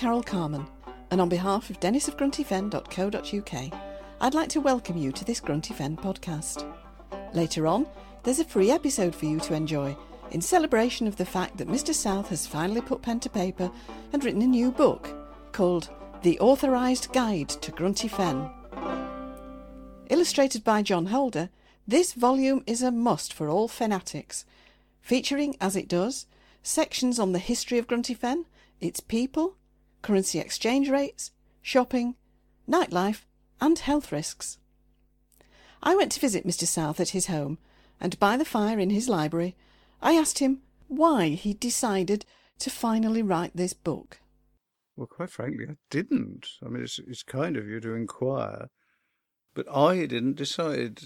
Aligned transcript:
Carol 0.00 0.22
Carman, 0.22 0.66
and 1.10 1.20
on 1.20 1.28
behalf 1.28 1.68
of 1.68 1.78
dennisofgruntyfen.co.uk, 1.78 3.80
I'd 4.22 4.32
like 4.32 4.48
to 4.48 4.60
welcome 4.62 4.96
you 4.96 5.12
to 5.12 5.26
this 5.26 5.40
Grunty 5.40 5.74
Fen 5.74 5.94
podcast. 5.94 6.64
Later 7.34 7.66
on, 7.66 7.86
there's 8.22 8.38
a 8.38 8.44
free 8.46 8.70
episode 8.70 9.14
for 9.14 9.26
you 9.26 9.38
to 9.40 9.52
enjoy 9.52 9.94
in 10.30 10.40
celebration 10.40 11.06
of 11.06 11.16
the 11.16 11.26
fact 11.26 11.58
that 11.58 11.68
Mr. 11.68 11.92
South 11.92 12.30
has 12.30 12.46
finally 12.46 12.80
put 12.80 13.02
pen 13.02 13.20
to 13.20 13.28
paper 13.28 13.70
and 14.14 14.24
written 14.24 14.40
a 14.40 14.46
new 14.46 14.70
book 14.70 15.10
called 15.52 15.90
The 16.22 16.40
Authorised 16.40 17.12
Guide 17.12 17.50
to 17.50 17.70
Grunty 17.70 18.08
Fen. 18.08 18.48
Illustrated 20.08 20.64
by 20.64 20.80
John 20.80 21.08
Holder, 21.08 21.50
this 21.86 22.14
volume 22.14 22.64
is 22.66 22.80
a 22.80 22.90
must 22.90 23.34
for 23.34 23.50
all 23.50 23.68
fanatics, 23.68 24.46
featuring, 25.02 25.56
as 25.60 25.76
it 25.76 25.88
does, 25.88 26.24
sections 26.62 27.18
on 27.18 27.32
the 27.32 27.38
history 27.38 27.76
of 27.76 27.86
Grunty 27.86 28.14
Fen, 28.14 28.46
its 28.80 29.00
people, 29.00 29.56
currency 30.02 30.38
exchange 30.38 30.88
rates, 30.88 31.30
shopping, 31.62 32.16
nightlife, 32.68 33.24
and 33.60 33.78
health 33.78 34.12
risks. 34.12 34.58
I 35.82 35.96
went 35.96 36.12
to 36.12 36.20
visit 36.20 36.46
Mr. 36.46 36.66
South 36.66 37.00
at 37.00 37.10
his 37.10 37.26
home, 37.26 37.58
and 38.00 38.18
by 38.18 38.36
the 38.36 38.44
fire 38.44 38.78
in 38.78 38.90
his 38.90 39.08
library, 39.08 39.56
I 40.02 40.14
asked 40.14 40.38
him 40.38 40.62
why 40.88 41.28
he 41.30 41.54
decided 41.54 42.24
to 42.58 42.70
finally 42.70 43.22
write 43.22 43.52
this 43.54 43.72
book. 43.72 44.20
Well, 44.96 45.06
quite 45.06 45.30
frankly, 45.30 45.66
I 45.68 45.76
didn't. 45.88 46.46
I 46.64 46.68
mean, 46.68 46.82
it's, 46.82 46.98
it's 46.98 47.22
kind 47.22 47.56
of 47.56 47.66
you 47.66 47.80
to 47.80 47.94
inquire, 47.94 48.68
but 49.54 49.66
I 49.74 50.06
didn't 50.06 50.36
decide. 50.36 51.00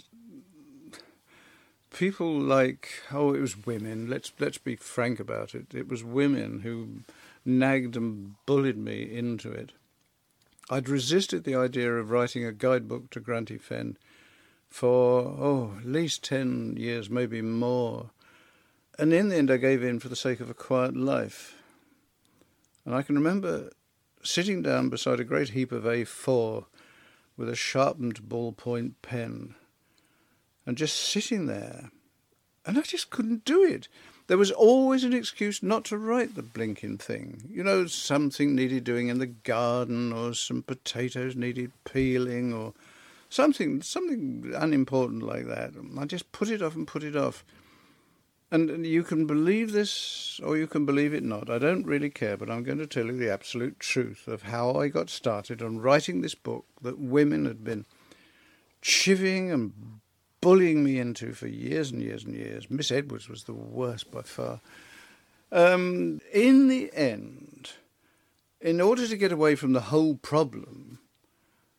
People 1.90 2.32
like, 2.32 2.88
oh, 3.12 3.34
it 3.34 3.40
was 3.40 3.66
women. 3.66 4.10
Let's 4.10 4.32
let's 4.40 4.58
be 4.58 4.74
frank 4.74 5.20
about 5.20 5.54
it. 5.54 5.72
It 5.74 5.88
was 5.88 6.02
women 6.02 6.60
who 6.60 7.02
nagged 7.44 7.96
and 7.96 8.34
bullied 8.46 8.78
me 8.78 9.02
into 9.02 9.50
it. 9.50 9.72
I'd 10.70 10.88
resisted 10.88 11.44
the 11.44 11.56
idea 11.56 11.92
of 11.94 12.10
writing 12.10 12.44
a 12.44 12.52
guidebook 12.52 13.10
to 13.10 13.20
Grunty 13.20 13.58
Fen 13.58 13.98
for, 14.68 15.20
oh, 15.22 15.74
at 15.78 15.86
least 15.86 16.24
10 16.24 16.76
years, 16.76 17.10
maybe 17.10 17.42
more. 17.42 18.10
And 18.98 19.12
in 19.12 19.28
the 19.28 19.36
end, 19.36 19.50
I 19.50 19.56
gave 19.56 19.82
in 19.82 20.00
for 20.00 20.08
the 20.08 20.16
sake 20.16 20.40
of 20.40 20.48
a 20.48 20.54
quiet 20.54 20.96
life. 20.96 21.56
And 22.84 22.94
I 22.94 23.02
can 23.02 23.14
remember 23.14 23.70
sitting 24.22 24.62
down 24.62 24.88
beside 24.88 25.20
a 25.20 25.24
great 25.24 25.50
heap 25.50 25.70
of 25.70 25.84
A4 25.84 26.64
with 27.36 27.48
a 27.48 27.56
sharpened 27.56 28.22
ballpoint 28.22 28.94
pen 29.02 29.54
and 30.66 30.76
just 30.76 30.96
sitting 30.96 31.46
there. 31.46 31.90
And 32.64 32.78
I 32.78 32.82
just 32.82 33.10
couldn't 33.10 33.44
do 33.44 33.62
it. 33.62 33.88
There 34.26 34.38
was 34.38 34.50
always 34.50 35.04
an 35.04 35.12
excuse 35.12 35.62
not 35.62 35.84
to 35.86 35.98
write 35.98 36.34
the 36.34 36.42
blinking 36.42 36.98
thing. 36.98 37.42
You 37.50 37.62
know, 37.62 37.86
something 37.86 38.54
needed 38.54 38.84
doing 38.84 39.08
in 39.08 39.18
the 39.18 39.26
garden, 39.26 40.12
or 40.12 40.34
some 40.34 40.62
potatoes 40.62 41.36
needed 41.36 41.72
peeling, 41.84 42.52
or 42.52 42.72
something 43.28 43.82
something 43.82 44.52
unimportant 44.56 45.22
like 45.22 45.46
that. 45.46 45.72
I 45.98 46.04
just 46.06 46.32
put 46.32 46.48
it 46.48 46.62
off 46.62 46.74
and 46.74 46.86
put 46.86 47.02
it 47.02 47.16
off. 47.16 47.44
And 48.50 48.86
you 48.86 49.02
can 49.02 49.26
believe 49.26 49.72
this 49.72 50.38
or 50.44 50.56
you 50.56 50.68
can 50.68 50.86
believe 50.86 51.12
it 51.12 51.24
not. 51.24 51.50
I 51.50 51.58
don't 51.58 51.84
really 51.84 52.10
care, 52.10 52.36
but 52.36 52.48
I'm 52.48 52.62
going 52.62 52.78
to 52.78 52.86
tell 52.86 53.06
you 53.06 53.16
the 53.16 53.32
absolute 53.32 53.80
truth 53.80 54.28
of 54.28 54.42
how 54.42 54.74
I 54.74 54.86
got 54.86 55.10
started 55.10 55.60
on 55.60 55.80
writing 55.80 56.20
this 56.20 56.36
book 56.36 56.64
that 56.80 56.98
women 56.98 57.46
had 57.46 57.64
been 57.64 57.84
chivying 58.80 59.52
and 59.52 59.72
bullying 60.44 60.84
me 60.84 60.98
into 60.98 61.32
for 61.32 61.46
years 61.46 61.90
and 61.90 62.02
years 62.02 62.24
and 62.24 62.34
years. 62.34 62.70
Miss 62.70 62.90
Edwards 62.90 63.30
was 63.30 63.44
the 63.44 63.54
worst 63.54 64.10
by 64.10 64.20
far. 64.20 64.60
Um, 65.50 66.20
in 66.34 66.68
the 66.68 66.90
end, 66.92 67.70
in 68.60 68.78
order 68.78 69.08
to 69.08 69.16
get 69.16 69.32
away 69.32 69.54
from 69.54 69.72
the 69.72 69.88
whole 69.88 70.16
problem, 70.16 70.98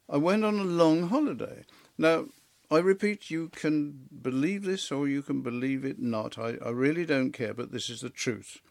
I 0.09 0.17
went 0.17 0.43
on 0.43 0.57
a 0.57 0.63
long 0.63 1.09
holiday. 1.09 1.65
Now, 1.95 2.25
I 2.71 2.79
repeat, 2.79 3.29
you 3.29 3.49
can 3.49 4.09
believe 4.19 4.63
this 4.63 4.91
or 4.91 5.07
you 5.07 5.21
can 5.21 5.43
believe 5.43 5.85
it 5.85 5.99
not. 5.99 6.39
I, 6.39 6.55
I 6.65 6.69
really 6.69 7.05
don't 7.05 7.33
care, 7.33 7.53
but 7.53 7.71
this 7.71 7.87
is 7.87 8.01
the 8.01 8.09
truth. 8.09 8.61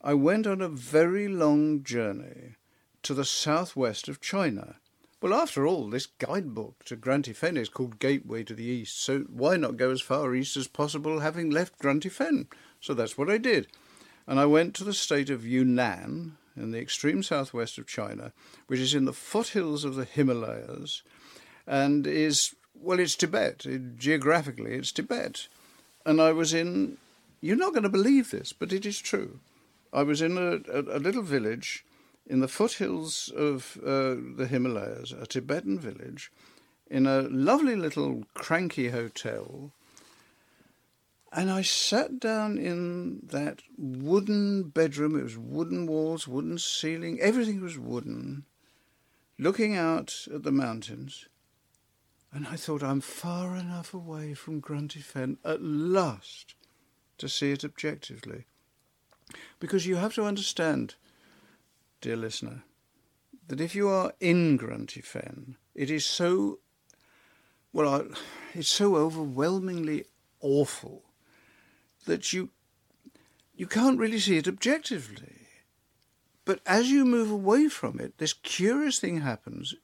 I 0.00 0.14
went 0.14 0.46
on 0.46 0.62
a 0.62 0.68
very 0.70 1.28
long 1.28 1.82
journey 1.82 2.54
to 3.02 3.12
the 3.12 3.26
southwest 3.26 4.08
of 4.08 4.22
China. 4.22 4.76
Well, 5.20 5.34
after 5.34 5.66
all, 5.66 5.90
this 5.90 6.06
guidebook 6.06 6.84
to 6.84 6.94
Grunty 6.94 7.32
Fen 7.32 7.56
is 7.56 7.68
called 7.68 7.98
Gateway 7.98 8.44
to 8.44 8.54
the 8.54 8.64
East, 8.64 9.00
so 9.02 9.20
why 9.28 9.56
not 9.56 9.76
go 9.76 9.90
as 9.90 10.00
far 10.00 10.32
east 10.34 10.56
as 10.56 10.68
possible 10.68 11.18
having 11.18 11.50
left 11.50 11.78
Grunty 11.78 12.08
Fen? 12.08 12.46
So 12.80 12.94
that's 12.94 13.18
what 13.18 13.28
I 13.28 13.38
did. 13.38 13.66
And 14.28 14.38
I 14.38 14.46
went 14.46 14.74
to 14.74 14.84
the 14.84 14.92
state 14.92 15.28
of 15.28 15.44
Yunnan 15.44 16.36
in 16.56 16.70
the 16.70 16.78
extreme 16.78 17.24
southwest 17.24 17.78
of 17.78 17.86
China, 17.88 18.32
which 18.68 18.78
is 18.78 18.94
in 18.94 19.06
the 19.06 19.12
foothills 19.12 19.84
of 19.84 19.96
the 19.96 20.04
Himalayas 20.04 21.02
and 21.66 22.06
is 22.06 22.54
well, 22.80 23.00
it's 23.00 23.16
Tibet. 23.16 23.66
It, 23.66 23.98
geographically, 23.98 24.74
it's 24.74 24.92
Tibet. 24.92 25.48
And 26.06 26.20
I 26.20 26.32
was 26.32 26.54
in, 26.54 26.96
you're 27.40 27.56
not 27.56 27.72
going 27.72 27.82
to 27.82 27.88
believe 27.88 28.30
this, 28.30 28.52
but 28.52 28.72
it 28.72 28.86
is 28.86 29.00
true. 29.00 29.40
I 29.92 30.02
was 30.02 30.22
in 30.22 30.38
a, 30.38 30.60
a, 30.72 30.98
a 30.98 31.00
little 31.00 31.22
village 31.22 31.84
in 32.28 32.40
the 32.40 32.48
foothills 32.48 33.32
of 33.34 33.78
uh, 33.82 34.14
the 34.36 34.46
Himalayas, 34.48 35.12
a 35.12 35.26
Tibetan 35.26 35.78
village, 35.78 36.30
in 36.90 37.06
a 37.06 37.22
lovely 37.22 37.74
little 37.74 38.24
cranky 38.34 38.88
hotel. 38.88 39.72
And 41.32 41.50
I 41.50 41.62
sat 41.62 42.20
down 42.20 42.58
in 42.58 43.20
that 43.24 43.62
wooden 43.76 44.64
bedroom. 44.64 45.18
It 45.18 45.24
was 45.24 45.38
wooden 45.38 45.86
walls, 45.86 46.28
wooden 46.28 46.58
ceiling, 46.58 47.18
everything 47.20 47.60
was 47.60 47.78
wooden, 47.78 48.44
looking 49.38 49.76
out 49.76 50.26
at 50.32 50.42
the 50.42 50.52
mountains. 50.52 51.26
And 52.32 52.46
I 52.46 52.56
thought, 52.56 52.82
I'm 52.82 53.00
far 53.00 53.56
enough 53.56 53.94
away 53.94 54.34
from 54.34 54.60
Grunty 54.60 55.00
Fen 55.00 55.38
at 55.44 55.62
last 55.62 56.54
to 57.16 57.28
see 57.28 57.52
it 57.52 57.64
objectively. 57.64 58.44
Because 59.60 59.86
you 59.86 59.96
have 59.96 60.14
to 60.14 60.24
understand, 60.24 60.94
dear 62.00 62.16
listener, 62.16 62.64
that 63.48 63.60
if 63.60 63.74
you 63.74 63.88
are 63.88 64.12
in 64.20 64.56
Grunty 64.56 65.00
Fen, 65.00 65.56
it 65.74 65.90
is 65.90 66.06
so, 66.06 66.58
well, 67.72 68.06
it's 68.54 68.68
so 68.68 68.96
overwhelmingly 68.96 70.04
awful 70.40 71.02
that 72.06 72.32
you 72.32 72.50
you 73.54 73.66
can't 73.66 73.98
really 73.98 74.20
see 74.20 74.36
it 74.36 74.46
objectively. 74.46 75.34
But 76.44 76.60
as 76.64 76.90
you 76.90 77.04
move 77.04 77.30
away 77.30 77.68
from 77.68 77.98
it, 77.98 78.18
this 78.18 78.32
curious 78.32 79.00
thing 79.00 79.20
happens, 79.20 79.74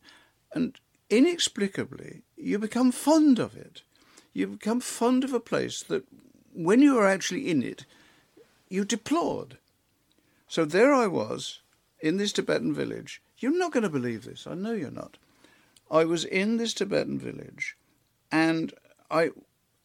and 0.55 0.79
inexplicably, 1.11 2.23
you 2.37 2.59
become 2.61 2.93
fond 2.93 3.41
of 3.41 3.57
it. 3.57 3.83
You 4.33 4.47
become 4.47 4.81
fond 4.81 5.25
of 5.25 5.33
a 5.33 5.41
place 5.41 5.83
that, 5.83 6.05
when 6.55 6.81
you 6.81 6.97
are 6.97 7.07
actually 7.07 7.51
in 7.51 7.65
it, 7.65 7.85
you 8.69 8.85
deplored. 8.85 9.59
So 10.47 10.65
there 10.65 10.95
I 10.95 11.09
was 11.09 11.61
in 12.05 12.19
this 12.19 12.35
Tibetan 12.35 12.75
village. 12.75 13.23
You're 13.39 13.59
not 13.59 13.73
going 13.73 13.83
to 13.83 13.89
believe 13.89 14.25
this. 14.25 14.47
I 14.47 14.53
know 14.53 14.73
you're 14.73 14.91
not. 14.91 15.17
I 15.91 16.05
was 16.05 16.27
in 16.27 16.59
this 16.59 16.75
Tibetan 16.75 17.19
village, 17.19 17.79
and 18.31 18.75
I, 19.11 19.31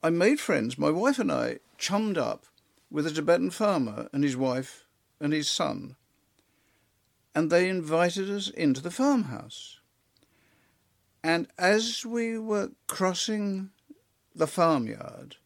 I 0.04 0.10
made 0.10 0.42
friends. 0.42 0.78
My 0.78 0.90
wife 0.90 1.18
and 1.18 1.32
I 1.32 1.60
chummed 1.78 2.18
up 2.18 2.44
with 2.92 3.08
a 3.08 3.12
Tibetan 3.12 3.52
farmer 3.52 4.10
and 4.12 4.22
his 4.22 4.36
wife 4.36 4.86
and 5.22 5.32
his 5.32 5.48
son, 5.48 5.96
and 7.34 7.50
they 7.50 7.70
invited 7.70 8.30
us 8.30 8.50
into 8.50 8.82
the 8.82 8.92
farmhouse. 8.92 9.80
And 11.24 11.48
as 11.58 12.06
we 12.06 12.38
were 12.38 12.72
crossing 12.88 13.70
the 14.36 14.48
farmyard, 14.48 15.38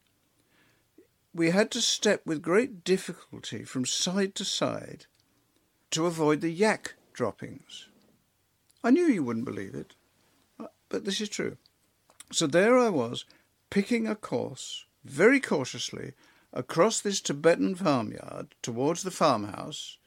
we 1.36 1.52
had 1.52 1.70
to 1.72 1.82
step 1.82 2.26
with 2.26 2.42
great 2.42 2.84
difficulty 2.84 3.64
from 3.64 3.86
side 3.86 4.34
to 4.36 4.46
side 4.46 5.06
to 5.94 6.06
avoid 6.06 6.42
the 6.42 6.50
yak 6.50 6.96
droppings. 7.14 7.88
I 8.84 8.90
knew 8.90 9.06
you 9.06 9.24
wouldn't 9.24 9.46
believe 9.46 9.76
it, 9.76 9.96
but 10.90 11.06
this 11.06 11.22
is 11.22 11.30
true. 11.30 11.58
So 12.32 12.48
there 12.48 12.78
I 12.78 12.90
was, 12.90 13.26
picking 13.70 14.08
a 14.08 14.16
course 14.16 14.86
very 15.04 15.40
cautiously 15.40 16.14
across 16.52 17.00
this 17.00 17.22
Tibetan 17.22 17.76
farmyard 17.76 18.56
towards 18.62 19.04
the 19.04 19.12
farmhouse, 19.12 19.98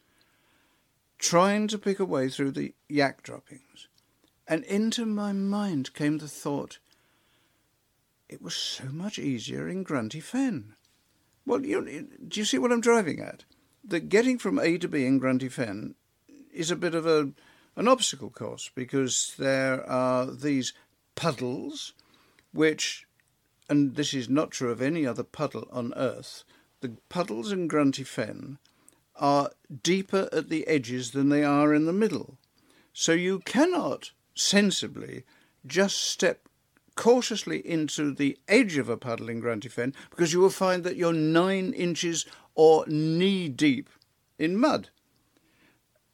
trying 1.18 1.68
to 1.68 1.78
pick 1.78 1.98
a 1.98 2.04
way 2.04 2.28
through 2.28 2.52
the 2.52 2.74
yak 2.88 3.22
droppings. 3.22 3.88
And 4.48 4.64
into 4.64 5.06
my 5.06 5.32
mind 5.32 5.94
came 5.94 6.18
the 6.18 6.28
thought, 6.28 6.78
it 8.28 8.42
was 8.42 8.54
so 8.54 8.84
much 8.86 9.18
easier 9.18 9.68
in 9.68 9.84
Grunty 9.84 10.20
Fen. 10.20 10.74
Well, 11.44 11.64
you, 11.64 12.08
do 12.26 12.40
you 12.40 12.44
see 12.44 12.58
what 12.58 12.72
I'm 12.72 12.80
driving 12.80 13.20
at? 13.20 13.44
That 13.88 14.08
getting 14.08 14.38
from 14.38 14.58
A 14.58 14.78
to 14.78 14.88
B 14.88 15.04
in 15.04 15.18
Grunty 15.20 15.48
Fen 15.48 15.94
is 16.52 16.72
a 16.72 16.76
bit 16.76 16.94
of 16.94 17.06
a, 17.06 17.30
an 17.76 17.86
obstacle 17.86 18.30
course 18.30 18.68
because 18.74 19.34
there 19.38 19.88
are 19.88 20.26
these 20.26 20.72
puddles, 21.14 21.92
which, 22.52 23.06
and 23.68 23.94
this 23.94 24.12
is 24.12 24.28
not 24.28 24.50
true 24.50 24.70
of 24.70 24.82
any 24.82 25.06
other 25.06 25.22
puddle 25.22 25.68
on 25.70 25.92
earth, 25.94 26.42
the 26.80 26.96
puddles 27.08 27.52
in 27.52 27.68
Grunty 27.68 28.04
Fen 28.04 28.58
are 29.14 29.50
deeper 29.82 30.28
at 30.32 30.48
the 30.48 30.66
edges 30.66 31.12
than 31.12 31.28
they 31.28 31.44
are 31.44 31.72
in 31.72 31.86
the 31.86 31.92
middle. 31.92 32.38
So 32.92 33.12
you 33.12 33.40
cannot 33.40 34.10
sensibly 34.34 35.24
just 35.66 35.96
step 35.96 36.48
cautiously 36.96 37.58
into 37.66 38.12
the 38.12 38.38
edge 38.48 38.78
of 38.78 38.88
a 38.88 38.96
puddle 38.96 39.28
in 39.28 39.40
Grunty 39.40 39.68
Fen 39.68 39.94
because 40.10 40.32
you 40.32 40.40
will 40.40 40.50
find 40.50 40.82
that 40.84 40.96
you're 40.96 41.12
nine 41.12 41.72
inches 41.72 42.26
or 42.56 42.84
knee 42.88 43.48
deep 43.48 43.88
in 44.38 44.56
mud. 44.56 44.88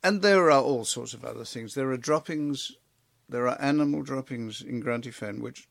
And 0.02 0.20
there 0.20 0.50
are 0.50 0.60
all 0.60 0.84
sorts 0.84 1.14
of 1.14 1.24
other 1.24 1.44
things. 1.44 1.74
There 1.74 1.90
are 1.90 1.96
droppings, 1.96 2.72
there 3.28 3.48
are 3.48 3.60
animal 3.62 4.02
droppings 4.02 4.60
in 4.60 4.80
Grunty 4.80 5.12
Fen, 5.12 5.40
which 5.40 5.68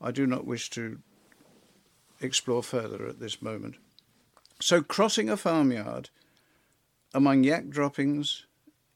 I 0.00 0.12
do 0.12 0.26
not 0.26 0.46
wish 0.46 0.70
to 0.70 1.00
explore 2.20 2.62
further 2.62 3.06
at 3.06 3.20
this 3.20 3.42
moment. 3.42 3.76
So, 4.60 4.82
crossing 4.82 5.28
a 5.28 5.36
farmyard 5.36 6.10
among 7.12 7.44
yak 7.44 7.68
droppings 7.68 8.46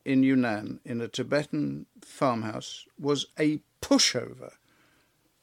in 0.04 0.22
Yunnan 0.22 0.80
in 0.84 1.00
a 1.00 1.08
Tibetan 1.08 1.86
farmhouse 2.00 2.86
was 2.98 3.26
a 3.38 3.60
pushover 3.80 4.52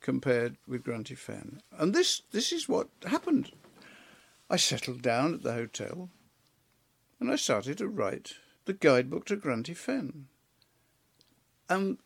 compared 0.02 0.58
with 0.68 0.84
Grunty 0.84 1.16
Fen. 1.16 1.62
And 1.78 1.94
this, 1.94 2.22
this 2.32 2.52
is 2.52 2.70
what 2.70 2.88
happened. 3.06 3.52
I 4.50 4.58
settled 4.58 5.02
down 5.02 5.34
at 5.36 5.44
the 5.44 5.54
hotel 5.54 6.10
and 7.20 7.32
I 7.32 7.36
started 7.36 7.78
to 7.78 7.88
write 7.88 8.34
the 8.66 8.74
guidebook 8.74 9.26
to 9.28 9.36
Grunty 9.36 9.74
Fen. 9.74 10.28
And 11.70 12.00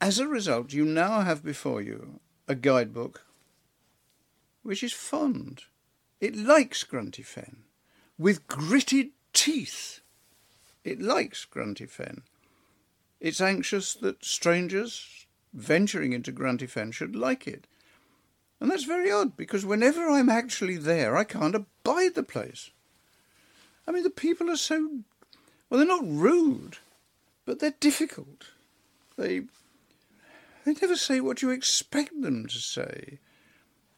as 0.00 0.18
a 0.18 0.26
result, 0.26 0.72
you 0.72 0.84
now 0.84 1.20
have 1.20 1.44
before 1.44 1.82
you 1.82 2.20
a 2.46 2.54
guidebook 2.54 3.24
which 4.62 4.82
is 4.82 4.92
fond. 4.92 5.62
It 6.20 6.36
likes 6.36 6.84
Grunty 6.84 7.22
Fen 7.22 7.64
with 8.18 8.46
gritted 8.48 9.10
teeth. 9.32 10.00
It 10.84 11.00
likes 11.00 11.44
Grunty 11.44 11.86
Fen. 11.86 12.22
It's 13.20 13.40
anxious 13.40 13.94
that 13.94 14.24
strangers 14.24 15.26
venturing 15.52 16.12
into 16.12 16.32
Grunty 16.32 16.66
Fen 16.66 16.92
should 16.92 17.16
like 17.16 17.46
it. 17.46 17.66
And 18.60 18.70
that's 18.70 18.84
very 18.84 19.10
odd 19.10 19.36
because 19.36 19.64
whenever 19.64 20.08
I'm 20.08 20.28
actually 20.28 20.76
there, 20.76 21.16
I 21.16 21.24
can't 21.24 21.54
abide 21.54 22.14
the 22.14 22.22
place. 22.22 22.70
I 23.86 23.92
mean, 23.92 24.02
the 24.02 24.10
people 24.10 24.50
are 24.50 24.56
so. 24.56 25.00
Well, 25.68 25.78
they're 25.78 25.86
not 25.86 26.04
rude, 26.04 26.78
but 27.44 27.60
they're 27.60 27.74
difficult. 27.80 28.46
They. 29.16 29.42
They 30.64 30.74
never 30.82 30.96
say 30.96 31.20
what 31.20 31.40
you 31.40 31.50
expect 31.50 32.20
them 32.20 32.46
to 32.46 32.58
say. 32.58 33.20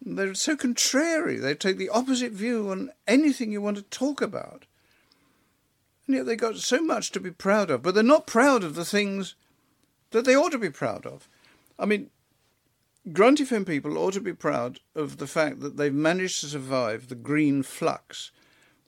They're 0.01 0.35
so 0.35 0.57
contrary. 0.57 1.37
They 1.39 1.55
take 1.55 1.79
the 1.79 1.89
opposite 1.89 2.33
view 2.33 2.71
on 2.71 2.93
anything 3.09 3.51
you 3.51 3.61
want 3.61 3.77
to 3.77 3.83
talk 3.83 4.23
about. 4.23 4.67
And 6.07 6.17
yet 6.17 6.27
they've 6.27 6.39
got 6.39 6.57
so 6.59 6.81
much 6.81 7.11
to 7.13 7.21
be 7.21 7.31
proud 7.31 7.71
of, 7.71 7.83
but 7.83 7.95
they're 7.95 8.05
not 8.05 8.27
proud 8.27 8.63
of 8.63 8.75
the 8.75 8.85
things 8.85 9.35
that 10.11 10.25
they 10.25 10.37
ought 10.37 10.53
to 10.53 10.59
be 10.59 10.71
proud 10.71 11.07
of. 11.07 11.29
I 11.79 11.87
mean, 11.87 12.11
Grunty 13.13 13.45
Fen 13.45 13.65
people 13.65 13.99
ought 13.99 14.13
to 14.13 14.21
be 14.21 14.35
proud 14.35 14.81
of 14.95 15.17
the 15.17 15.27
fact 15.27 15.61
that 15.61 15.77
they've 15.77 15.93
managed 15.93 16.41
to 16.41 16.47
survive 16.47 17.09
the 17.09 17.15
green 17.15 17.63
flux. 17.63 18.31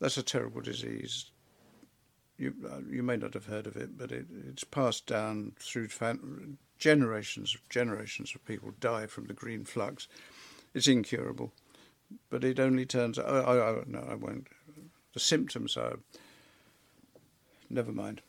That's 0.01 0.19
a 0.19 0.23
terrible 0.23 0.61
disease. 0.61 1.31
You, 2.39 2.55
uh, 2.71 2.81
you 2.91 3.03
may 3.03 3.17
not 3.17 3.35
have 3.35 3.47
heard 3.47 3.67
of 3.67 3.77
it, 3.77 3.97
but 3.97 4.13
it, 4.13 4.27
it's 4.49 4.65
passed 4.65 5.07
down 5.07 5.53
through 5.59 5.89
fan, 5.89 6.59
generations 6.79 7.57
generations 7.71 8.35
of 8.35 8.45
people 8.45 8.73
die 8.81 9.07
from 9.07 9.27
the 9.27 9.33
green 9.33 9.65
flux. 9.65 10.09
It's 10.75 10.89
incurable, 10.89 11.53
but 12.31 12.43
it 12.43 12.59
only 12.59 12.85
turns. 12.85 13.19
Oh, 13.19 13.25
oh 13.25 13.85
no, 13.87 14.07
I 14.09 14.15
won't. 14.15 14.49
The 15.15 15.21
symptoms 15.21 15.77
are. 15.77 15.99
Never 17.71 17.93
mind. 17.93 18.23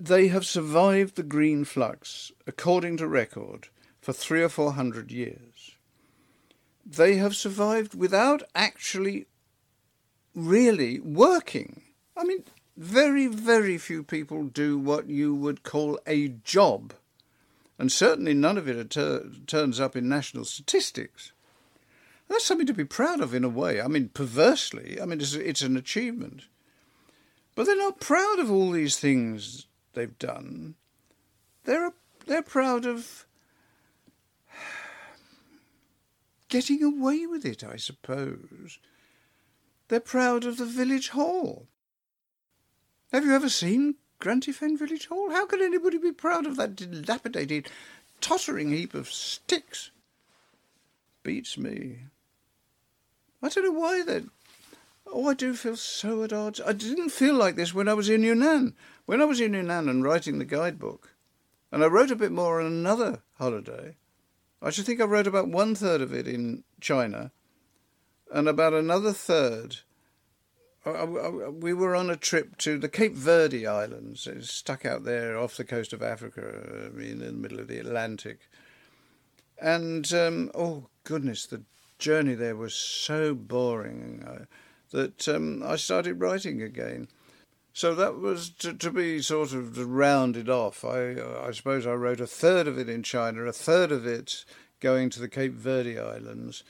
They 0.00 0.28
have 0.28 0.46
survived 0.46 1.16
the 1.16 1.22
green 1.22 1.64
flux, 1.64 2.32
according 2.46 2.96
to 2.96 3.06
record, 3.06 3.68
for 4.02 4.12
three 4.12 4.42
or 4.42 4.50
four 4.50 4.72
hundred 4.72 5.10
years. 5.10 5.76
They 6.84 7.16
have 7.16 7.36
survived 7.36 7.94
without 7.94 8.42
actually 8.54 9.26
really 10.34 10.98
working. 11.00 11.82
I 12.16 12.24
mean, 12.24 12.44
very, 12.76 13.28
very 13.28 13.78
few 13.78 14.02
people 14.02 14.44
do 14.44 14.76
what 14.76 15.08
you 15.08 15.34
would 15.34 15.62
call 15.62 16.00
a 16.06 16.28
job. 16.28 16.92
And 17.78 17.90
certainly 17.90 18.34
none 18.34 18.58
of 18.58 18.68
it 18.68 18.90
ter- 18.90 19.30
turns 19.46 19.78
up 19.78 19.96
in 19.96 20.08
national 20.08 20.44
statistics. 20.44 21.32
That's 22.28 22.44
something 22.44 22.66
to 22.66 22.74
be 22.74 22.84
proud 22.84 23.20
of 23.20 23.34
in 23.34 23.44
a 23.44 23.48
way. 23.48 23.80
I 23.80 23.86
mean, 23.88 24.08
perversely, 24.08 25.00
I 25.00 25.06
mean, 25.06 25.20
it's, 25.20 25.34
it's 25.34 25.62
an 25.62 25.76
achievement. 25.76 26.44
But 27.54 27.66
they're 27.66 27.76
not 27.76 28.00
proud 28.00 28.38
of 28.38 28.50
all 28.50 28.70
these 28.70 28.98
things 28.98 29.66
they've 29.92 30.18
done, 30.18 30.74
they're 31.64 31.92
they're 32.26 32.42
proud 32.42 32.86
of 32.86 33.26
getting 36.52 36.82
away 36.82 37.24
with 37.24 37.46
it, 37.46 37.64
I 37.64 37.76
suppose. 37.76 38.78
They're 39.88 40.00
proud 40.00 40.44
of 40.44 40.58
the 40.58 40.66
village 40.66 41.08
hall. 41.08 41.66
Have 43.10 43.24
you 43.24 43.34
ever 43.34 43.48
seen 43.48 43.94
Grunty 44.18 44.52
Fen 44.52 44.76
Village 44.76 45.06
Hall? 45.06 45.30
How 45.30 45.46
can 45.46 45.62
anybody 45.62 45.96
be 45.96 46.12
proud 46.12 46.44
of 46.44 46.56
that 46.56 46.76
dilapidated, 46.76 47.70
tottering 48.20 48.70
heap 48.70 48.92
of 48.92 49.10
sticks? 49.10 49.92
Beats 51.22 51.56
me. 51.56 52.00
I 53.42 53.48
don't 53.48 53.64
know 53.64 53.80
why 53.80 54.02
they 54.02 54.24
Oh, 55.06 55.28
I 55.28 55.32
do 55.32 55.54
feel 55.54 55.76
so 55.76 56.22
at 56.22 56.34
odds. 56.34 56.60
I 56.60 56.74
didn't 56.74 57.10
feel 57.10 57.34
like 57.34 57.56
this 57.56 57.72
when 57.72 57.88
I 57.88 57.94
was 57.94 58.10
in 58.10 58.22
Yunnan. 58.22 58.74
When 59.06 59.22
I 59.22 59.24
was 59.24 59.40
in 59.40 59.54
Yunnan 59.54 59.88
and 59.88 60.04
writing 60.04 60.38
the 60.38 60.44
guidebook, 60.44 61.14
and 61.70 61.82
I 61.82 61.86
wrote 61.86 62.10
a 62.10 62.16
bit 62.16 62.30
more 62.30 62.60
on 62.60 62.66
another 62.66 63.22
holiday, 63.38 63.96
I 64.62 64.70
should 64.70 64.86
think 64.86 65.00
I 65.00 65.04
wrote 65.04 65.26
about 65.26 65.48
one 65.48 65.74
third 65.74 66.00
of 66.00 66.12
it 66.12 66.28
in 66.28 66.62
China, 66.80 67.32
and 68.32 68.48
about 68.48 68.72
another 68.72 69.12
third. 69.12 69.78
we 70.84 71.74
were 71.74 71.96
on 71.96 72.10
a 72.10 72.16
trip 72.16 72.56
to 72.58 72.78
the 72.78 72.88
Cape 72.88 73.14
Verde 73.14 73.66
Islands, 73.66 74.26
it's 74.26 74.52
stuck 74.52 74.86
out 74.86 75.04
there 75.04 75.36
off 75.36 75.56
the 75.56 75.64
coast 75.64 75.92
of 75.92 76.02
Africa, 76.02 76.90
in 76.96 77.18
the 77.18 77.32
middle 77.32 77.58
of 77.58 77.68
the 77.68 77.78
Atlantic. 77.78 78.48
And 79.60 80.12
um, 80.14 80.50
oh 80.54 80.88
goodness, 81.04 81.46
the 81.46 81.62
journey 81.98 82.34
there 82.34 82.56
was 82.56 82.74
so 82.74 83.34
boring 83.34 84.46
that 84.92 85.28
um, 85.28 85.62
I 85.64 85.76
started 85.76 86.20
writing 86.20 86.62
again. 86.62 87.08
So 87.72 87.94
that 87.94 88.18
was 88.18 88.50
to, 88.50 88.74
to 88.74 88.90
be 88.90 89.22
sort 89.22 89.52
of 89.52 89.78
rounded 89.78 90.48
off. 90.50 90.84
I, 90.84 91.16
I 91.46 91.52
suppose 91.52 91.86
I 91.86 91.92
wrote 91.92 92.20
a 92.20 92.26
third 92.26 92.66
of 92.68 92.78
it 92.78 92.88
in 92.88 93.02
China, 93.02 93.42
a 93.44 93.52
third 93.52 93.90
of 93.90 94.06
it 94.06 94.44
going 94.80 95.08
to 95.10 95.20
the 95.20 95.28
Cape 95.28 95.54
Verde 95.54 95.98
Islands. 95.98 96.64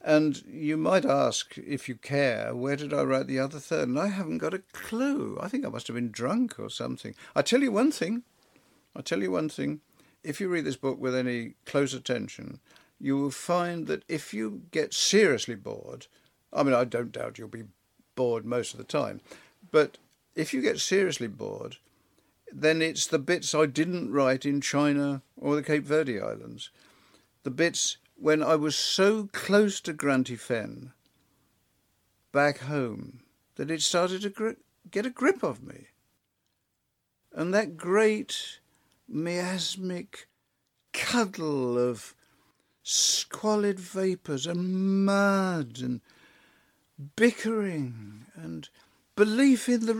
And 0.00 0.42
you 0.46 0.76
might 0.76 1.04
ask, 1.04 1.58
if 1.58 1.88
you 1.88 1.96
care, 1.96 2.54
where 2.54 2.76
did 2.76 2.94
I 2.94 3.02
write 3.02 3.26
the 3.26 3.40
other 3.40 3.58
third? 3.58 3.88
And 3.88 3.98
I 3.98 4.08
haven't 4.08 4.38
got 4.38 4.54
a 4.54 4.62
clue. 4.72 5.38
I 5.40 5.48
think 5.48 5.66
I 5.66 5.68
must 5.68 5.86
have 5.88 5.96
been 5.96 6.10
drunk 6.10 6.58
or 6.58 6.70
something. 6.70 7.14
I 7.34 7.42
tell 7.42 7.60
you 7.60 7.72
one 7.72 7.90
thing. 7.90 8.22
I 8.96 9.02
tell 9.02 9.20
you 9.20 9.32
one 9.32 9.48
thing. 9.48 9.80
If 10.22 10.40
you 10.40 10.48
read 10.48 10.64
this 10.64 10.76
book 10.76 10.98
with 10.98 11.14
any 11.14 11.54
close 11.66 11.92
attention, 11.92 12.60
you 12.98 13.18
will 13.18 13.30
find 13.30 13.86
that 13.88 14.04
if 14.08 14.32
you 14.32 14.62
get 14.70 14.94
seriously 14.94 15.56
bored, 15.56 16.06
I 16.52 16.62
mean, 16.62 16.74
I 16.74 16.84
don't 16.84 17.12
doubt 17.12 17.38
you'll 17.38 17.48
be 17.48 17.64
bored 18.14 18.46
most 18.46 18.72
of 18.72 18.78
the 18.78 18.84
time, 18.84 19.20
but 19.70 19.98
if 20.38 20.54
you 20.54 20.62
get 20.62 20.78
seriously 20.78 21.26
bored, 21.26 21.78
then 22.52 22.80
it's 22.80 23.08
the 23.08 23.18
bits 23.18 23.56
I 23.56 23.66
didn't 23.66 24.12
write 24.12 24.46
in 24.46 24.60
China 24.60 25.22
or 25.36 25.56
the 25.56 25.64
Cape 25.64 25.82
Verde 25.82 26.20
Islands. 26.20 26.70
The 27.42 27.50
bits 27.50 27.96
when 28.14 28.40
I 28.40 28.54
was 28.54 28.76
so 28.76 29.28
close 29.32 29.80
to 29.80 29.92
Grunty 29.92 30.36
Fen 30.36 30.92
back 32.30 32.58
home 32.60 33.20
that 33.56 33.68
it 33.68 33.82
started 33.82 34.22
to 34.22 34.30
gri- 34.30 34.56
get 34.88 35.04
a 35.04 35.10
grip 35.10 35.42
of 35.42 35.60
me. 35.60 35.88
And 37.32 37.52
that 37.52 37.76
great 37.76 38.60
miasmic 39.08 40.28
cuddle 40.92 41.76
of 41.76 42.14
squalid 42.84 43.80
vapours 43.80 44.46
and 44.46 45.04
mud 45.04 45.80
and 45.82 46.00
bickering 47.16 48.26
and 48.36 48.68
belief 49.16 49.68
in 49.68 49.84
the 49.84 49.94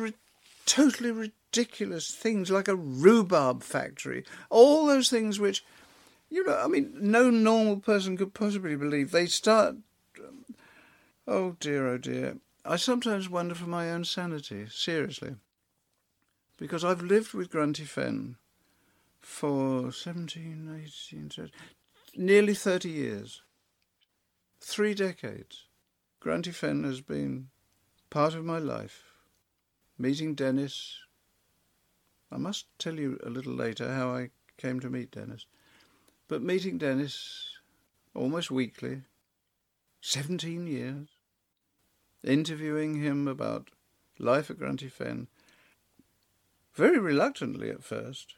totally 0.69 1.11
ridiculous 1.11 2.11
things 2.11 2.51
like 2.51 2.69
a 2.69 2.77
rhubarb 2.77 3.63
factory, 3.63 4.25
all 4.51 4.87
those 4.87 5.09
things 5.09 5.41
which, 5.41 5.65
you 6.29 6.45
know, 6.45 6.61
I 6.63 6.69
mean, 6.69 6.93
no 7.01 7.31
normal 7.31 7.79
person 7.79 8.17
could 8.17 8.35
possibly 8.35 8.77
believe. 8.77 9.11
They 9.11 9.27
start. 9.27 9.77
Um, 10.19 10.45
oh 11.27 11.57
dear, 11.59 11.89
oh 11.89 11.99
dear. 11.99 12.37
I 12.65 12.77
sometimes 12.77 13.31
wonder 13.31 13.55
for 13.55 13.69
my 13.69 13.91
own 13.91 14.05
sanity, 14.05 14.67
seriously. 14.71 15.37
Because 16.59 16.85
I've 16.85 17.03
lived 17.03 17.33
with 17.33 17.51
Grunty 17.51 17.85
Fen 17.85 18.37
for 19.21 19.91
17, 19.91 20.85
18, 20.85 21.51
nearly 22.17 22.55
30 22.55 22.91
years. 22.91 23.43
Three 24.61 24.93
decades. 24.93 25.65
Grunty 26.21 26.51
Fen 26.51 26.85
has 26.85 27.01
been 27.01 27.49
part 28.11 28.35
of 28.35 28.45
my 28.45 28.59
life. 28.59 29.08
Meeting 30.01 30.35
Dennis, 30.35 30.97
I 32.31 32.37
must 32.37 32.67
tell 32.79 33.01
you 33.01 33.19
a 33.25 33.31
little 33.31 33.53
later 33.53 33.93
how 33.93 34.15
I 34.15 34.31
came 34.57 34.79
to 34.81 34.89
meet 34.89 35.11
Dennis. 35.11 35.47
But 36.29 36.41
meeting 36.41 36.79
Dennis 36.79 37.59
almost 38.15 38.49
weekly, 38.49 39.03
17 40.01 40.69
years, 40.69 41.09
interviewing 42.23 43.03
him 43.03 43.27
about 43.27 43.71
life 44.21 44.51
at 44.51 44.59
Grunty 44.59 44.89
Fen, 44.89 45.27
very 46.75 46.99
reluctantly 47.01 47.69
at 47.71 47.83
first, 47.83 48.37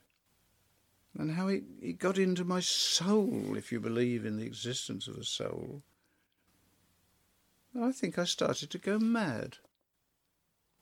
and 1.18 1.32
how 1.32 1.48
he, 1.48 1.62
he 1.82 1.92
got 1.92 2.16
into 2.16 2.44
my 2.44 2.60
soul, 2.60 3.54
if 3.56 3.70
you 3.70 3.80
believe 3.80 4.24
in 4.24 4.38
the 4.38 4.46
existence 4.46 5.06
of 5.08 5.16
a 5.16 5.24
soul. 5.24 5.82
I 7.78 7.92
think 7.92 8.18
I 8.18 8.24
started 8.24 8.70
to 8.70 8.78
go 8.78 8.98
mad. 8.98 9.58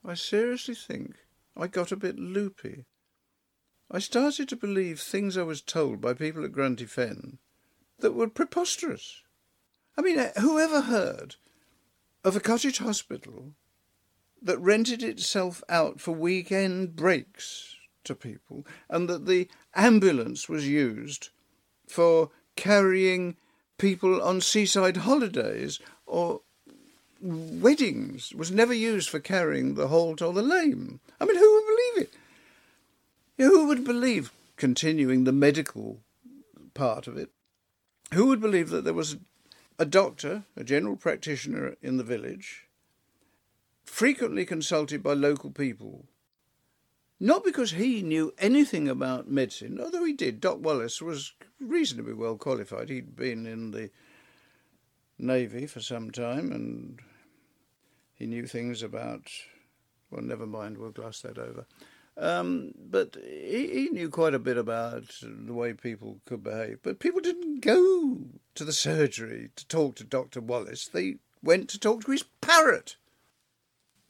I 0.09 0.15
seriously 0.15 0.75
think 0.75 1.17
I 1.55 1.67
got 1.67 1.93
a 1.93 1.97
bit 1.97 2.19
loopy. 2.19 2.87
I 3.91 3.99
started 3.99 4.49
to 4.49 4.57
believe 4.57 5.01
things 5.01 5.37
I 5.37 5.43
was 5.43 5.61
told 5.61 6.01
by 6.01 6.15
people 6.15 6.47
at 6.47 6.53
Grunty 6.53 6.87
Fen 6.87 7.39
that 7.99 8.15
were 8.15 8.29
preposterous. 8.29 9.23
I 9.99 10.01
mean, 10.01 10.19
uh, 10.19 10.33
who 10.41 10.59
ever 10.59 10.83
heard 10.83 11.37
of 12.25 12.37
a 12.37 12.41
cottage 12.41 12.79
hospital 12.79 13.53
that 14.41 14.59
rented 14.61 15.03
itself 15.03 15.63
out 15.69 16.01
for 16.01 16.13
weekend 16.13 16.97
breaks 16.97 17.77
to 18.05 18.15
people 18.15 18.67
and 18.89 19.11
that 19.11 19.27
the 19.27 19.49
ambulance 19.75 20.49
was 20.49 20.67
used 20.67 21.29
for 21.87 22.31
carrying 22.57 23.37
people 23.77 24.23
on 24.23 24.41
seaside 24.41 24.99
holidays 24.99 25.81
or 26.07 26.41
weddings 27.21 28.33
was 28.35 28.51
never 28.51 28.75
used 28.75 29.11
for 29.11 29.21
carrying 29.21 29.75
the 29.75 29.89
halt 29.89 30.23
or 30.23 30.33
the 30.33 30.43
lame. 30.43 31.01
I 31.21 31.25
mean, 31.25 31.37
who 31.37 31.55
would 31.55 31.67
believe 31.67 32.09
it? 32.09 32.15
Who 33.39 33.67
would 33.67 33.85
believe, 33.85 34.33
continuing 34.57 35.25
the 35.25 35.33
medical 35.33 36.01
part 36.75 37.07
of 37.07 37.17
it, 37.17 37.31
who 38.13 38.27
would 38.27 38.41
believe 38.41 38.71
that 38.71 38.85
there 38.85 38.95
was 38.95 39.17
a 39.79 39.85
doctor, 39.85 40.45
a 40.57 40.65
general 40.65 40.97
practitioner 40.97 41.77
in 41.83 41.97
the 41.97 42.05
village, 42.05 42.67
frequently 43.85 44.45
consulted 44.45 45.03
by 45.03 45.13
local 45.13 45.51
people, 45.51 46.07
not 47.21 47.45
because 47.45 47.73
he 47.73 48.03
knew 48.03 48.33
anything 48.39 48.89
about 48.89 49.31
medicine, 49.31 49.81
although 49.81 50.05
he 50.05 50.13
did. 50.13 50.41
Doc 50.41 50.59
Wallace 50.61 51.03
was 51.03 51.33
reasonably 51.61 52.13
well 52.13 52.37
qualified. 52.37 52.89
He'd 52.89 53.17
been 53.17 53.47
in 53.47 53.73
the 53.73 53.91
Navy 55.19 55.67
for 55.67 55.81
some 55.81 56.11
time 56.11 56.53
and 56.53 57.01
he 58.19 58.27
knew 58.27 58.47
things 58.47 58.83
about, 58.83 59.31
well, 60.11 60.23
never 60.23 60.47
mind, 60.47 60.79
we'll 60.79 60.91
gloss 60.91 61.21
that 61.21 61.39
over. 61.39 61.67
Um, 62.17 62.73
but 62.77 63.17
he, 63.25 63.69
he, 63.69 63.89
knew 63.91 64.09
quite 64.09 64.35
a 64.35 64.41
bit 64.41 64.59
about 64.59 65.05
the 65.23 65.53
way 65.53 65.73
people 65.73 66.19
could 66.27 66.43
behave. 66.43 66.81
But 66.83 66.99
people 66.99 67.21
didn't 67.21 67.61
go 67.61 68.19
to 68.57 68.65
the 68.65 68.73
surgery 68.73 69.51
to 69.55 69.67
talk 69.69 69.95
to 69.97 70.05
Dr. 70.05 70.41
Wallace. 70.41 70.89
They 70.89 71.17
went 71.45 71.69
to 71.69 71.79
talk 71.79 72.05
to 72.05 72.11
his 72.11 72.25
parrot. 72.41 72.97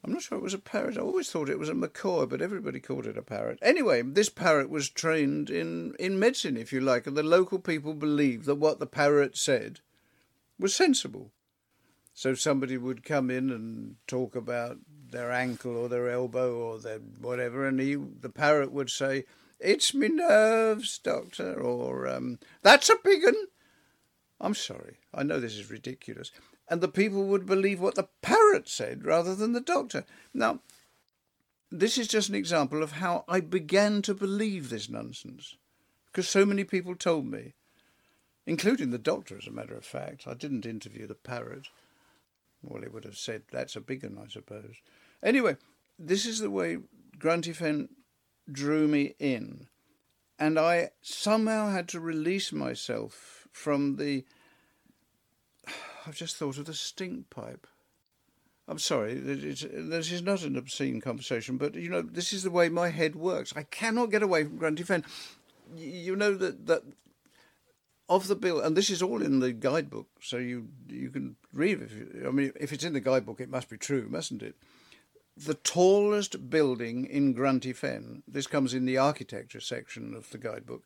I'm 0.03 0.13
not 0.13 0.23
sure 0.23 0.39
it 0.39 0.45
was 0.45 0.55
a 0.55 0.59
parrot. 0.59 0.97
I 0.97 1.03
always 1.03 1.31
thought 1.31 1.51
it 1.51 1.59
was 1.59 1.69
a 1.69 1.75
macaw, 1.75 2.25
but 2.25 2.41
everybody 2.41 2.81
called 2.81 3.07
it 3.07 3.19
a 3.19 3.23
parrot. 3.23 3.59
Anyway, 3.61 4.01
this 4.01 4.31
parrot 4.31 4.71
was 4.71 4.89
trained 4.89 5.51
in, 5.51 5.95
in 5.99 6.19
medicine, 6.19 6.57
if 6.57 6.73
you 6.73 6.81
like, 6.81 7.07
and 7.07 7.17
the 7.17 7.23
local 7.23 7.59
people 7.59 7.93
believed 7.93 8.47
that 8.47 8.55
what 8.55 8.79
the 8.79 8.87
parrot 8.87 9.37
said 9.37 9.81
was 10.59 10.75
sensible. 10.75 11.33
So 12.19 12.35
somebody 12.35 12.77
would 12.77 13.05
come 13.05 13.31
in 13.31 13.49
and 13.49 13.95
talk 14.09 14.35
about 14.35 14.79
their 15.13 15.31
ankle 15.31 15.77
or 15.77 15.89
their 15.89 16.11
elbow 16.11 16.53
or 16.53 16.81
their 16.81 16.99
whatever, 16.99 17.65
and 17.65 17.79
he, 17.79 17.95
the 17.95 18.29
parrot 18.29 18.73
would 18.73 18.91
say, 18.91 19.25
"It's 19.61 19.95
me 19.95 20.09
nerves, 20.09 20.99
doctor," 20.99 21.55
or 21.61 22.09
um, 22.09 22.41
"That's 22.63 22.89
a 22.89 22.97
big 23.05 23.25
un." 23.25 23.37
I'm 24.41 24.57
sorry, 24.57 24.97
I 25.15 25.23
know 25.23 25.39
this 25.39 25.55
is 25.55 25.71
ridiculous, 25.71 26.33
and 26.67 26.81
the 26.81 26.89
people 26.89 27.25
would 27.27 27.47
believe 27.47 27.79
what 27.79 27.95
the 27.95 28.09
parrot 28.21 28.69
said 28.69 29.05
rather 29.05 29.37
than 29.37 29.53
the 29.53 29.61
doctor. 29.61 30.05
Now, 30.35 30.59
this 31.71 31.97
is 31.97 32.09
just 32.09 32.29
an 32.31 32.35
example 32.35 32.83
of 32.83 32.95
how 32.95 33.25
I 33.29 33.39
began 33.39 34.03
to 34.03 34.13
believe 34.13 34.71
this 34.71 34.89
nonsense, 34.89 35.57
because 36.07 36.29
so 36.29 36.45
many 36.45 36.65
people 36.65 36.97
told 36.97 37.27
me, 37.27 37.55
including 38.45 38.91
the 38.91 38.99
doctor, 38.99 39.39
as 39.39 39.47
a 39.47 39.53
matter 39.53 39.77
of 39.77 39.85
fact. 39.85 40.27
I 40.27 40.35
didn't 40.35 40.67
interview 40.67 41.07
the 41.07 41.15
parrot. 41.15 41.69
Well, 42.63 42.83
he 42.83 42.89
would 42.89 43.05
have 43.05 43.17
said, 43.17 43.43
that's 43.51 43.77
a 43.77 43.81
big 43.81 44.03
one, 44.03 44.19
I 44.25 44.29
suppose. 44.29 44.77
Anyway, 45.23 45.57
this 45.99 46.27
is 46.27 46.41
the 46.41 46.51
way 46.51 46.79
Grunty 47.19 47.53
Fen 47.53 47.89
drew 48.51 48.89
me 48.89 49.15
in. 49.19 49.69
And 50.39 50.59
I 50.59 50.91
somehow 51.03 51.71
had 51.71 51.89
to 51.89 52.01
release 52.01 52.53
myself 52.53 53.49
from 53.53 53.97
the. 53.97 54.25
I've 56.07 56.15
just 56.15 56.37
thought 56.37 56.59
of 56.59 56.67
the 56.67 56.75
stink 56.75 57.29
pipe. 57.29 57.67
I'm 58.69 58.79
sorry, 58.79 59.15
this 59.15 60.13
is 60.13 60.23
not 60.23 60.43
an 60.43 60.57
obscene 60.57 61.01
conversation, 61.01 61.57
but 61.57 61.75
you 61.75 61.89
know, 61.89 62.03
this 62.03 62.35
is 62.35 62.43
the 62.43 62.51
way 62.51 62.69
my 62.69 62.91
head 62.91 63.17
works. 63.17 63.55
I 63.57 63.63
cannot 63.63 64.11
get 64.11 64.23
away 64.23 64.45
from 64.45 64.59
Grunty 64.59 64.83
Fen. 64.83 65.05
You 65.75 66.15
know 66.15 66.35
that, 66.35 66.67
that 66.67 66.83
of 68.09 68.27
the 68.27 68.35
bill, 68.35 68.61
and 68.61 68.77
this 68.77 68.91
is 68.91 69.03
all 69.03 69.23
in 69.23 69.41
the 69.41 69.53
guidebook, 69.53 70.09
so 70.21 70.39
you 70.39 70.69
you 70.89 71.11
can 71.11 71.37
read. 71.53 71.83
If 71.83 71.93
you, 71.93 72.25
I 72.27 72.31
mean, 72.31 72.53
if 72.59 72.73
it's 72.73 72.85
in 72.85 72.95
the 72.95 73.01
guidebook, 73.01 73.41
it 73.41 73.51
must 73.51 73.69
be 73.69 73.77
true, 73.77 74.07
mustn't 74.09 74.43
it? 74.43 74.57
The 75.37 75.55
tallest 75.55 76.51
building 76.51 77.05
in 77.05 77.33
Grunty 77.33 77.73
Fen, 77.73 78.23
this 78.27 78.47
comes 78.47 78.75
in 78.75 78.87
the 78.87 78.99
architecture 78.99 79.61
section 79.61 80.15
of 80.15 80.31
the 80.31 80.39
guidebook, 80.39 80.85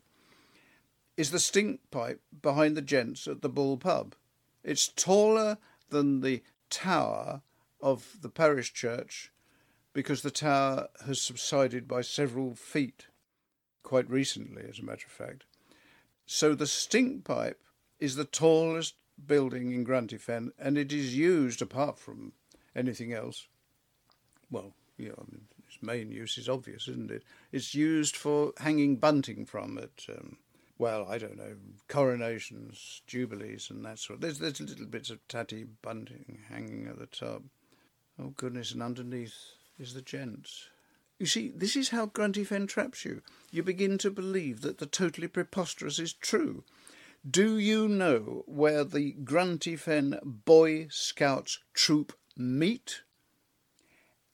is 1.16 1.30
the 1.30 1.38
stink 1.38 1.80
pipe 1.90 2.20
behind 2.42 2.76
the 2.76 2.82
gents 2.82 3.26
at 3.26 3.40
the 3.40 3.48
Bull 3.48 3.76
Pub. 3.76 4.14
It's 4.64 4.88
taller 4.88 5.58
than 5.88 6.20
the 6.20 6.42
tower 6.70 7.42
of 7.80 8.16
the 8.20 8.28
parish 8.28 8.72
church 8.72 9.32
because 9.92 10.22
the 10.22 10.30
tower 10.30 10.88
has 11.06 11.20
subsided 11.20 11.86
by 11.86 12.00
several 12.00 12.54
feet 12.54 13.06
quite 13.82 14.08
recently, 14.08 14.64
as 14.68 14.78
a 14.78 14.84
matter 14.84 15.06
of 15.06 15.12
fact. 15.12 15.44
So 16.26 16.54
the 16.54 16.66
stink 16.66 17.24
pipe 17.24 17.60
is 17.98 18.16
the 18.16 18.24
tallest 18.24 18.94
building 19.26 19.72
in 19.72 19.84
Grunty 19.84 20.18
Fen, 20.18 20.52
and 20.58 20.76
it 20.78 20.92
is 20.92 21.16
used, 21.16 21.62
apart 21.62 21.98
from 21.98 22.32
anything 22.74 23.12
else, 23.12 23.46
well, 24.50 24.74
I 24.98 25.02
mean, 25.02 25.48
its 25.66 25.82
main 25.82 26.10
use 26.12 26.38
is 26.38 26.48
obvious, 26.48 26.88
isn't 26.88 27.10
it? 27.10 27.24
It's 27.50 27.74
used 27.74 28.16
for 28.16 28.52
hanging 28.58 28.96
bunting 28.96 29.46
from 29.46 29.78
at, 29.78 30.06
um, 30.08 30.36
well, 30.78 31.06
I 31.08 31.18
don't 31.18 31.36
know, 31.36 31.56
coronations, 31.88 33.02
jubilees, 33.06 33.70
and 33.70 33.84
that 33.84 33.98
sort. 33.98 34.20
There's 34.20 34.38
there's 34.38 34.60
little 34.60 34.86
bits 34.86 35.10
of 35.10 35.26
tatty 35.28 35.64
bunting 35.82 36.40
hanging 36.48 36.86
at 36.88 36.98
the 36.98 37.06
top. 37.06 37.42
Oh 38.18 38.34
goodness, 38.36 38.72
and 38.72 38.82
underneath 38.82 39.34
is 39.78 39.94
the 39.94 40.02
gents. 40.02 40.68
You 41.18 41.26
see, 41.26 41.52
this 41.54 41.76
is 41.76 41.90
how 41.90 42.06
Grunty 42.06 42.44
Fen 42.44 42.66
traps 42.66 43.04
you. 43.04 43.22
You 43.50 43.62
begin 43.62 43.96
to 43.98 44.10
believe 44.10 44.62
that 44.62 44.78
the 44.78 44.86
totally 44.86 45.28
preposterous 45.28 45.98
is 45.98 46.12
true. 46.12 46.64
Do 47.28 47.58
you 47.58 47.86
know 47.86 48.42
where 48.46 48.82
the 48.82 49.12
Grunty 49.12 49.76
Fen 49.76 50.18
Boy 50.24 50.88
Scouts 50.90 51.60
troop 51.74 52.12
meet? 52.36 53.02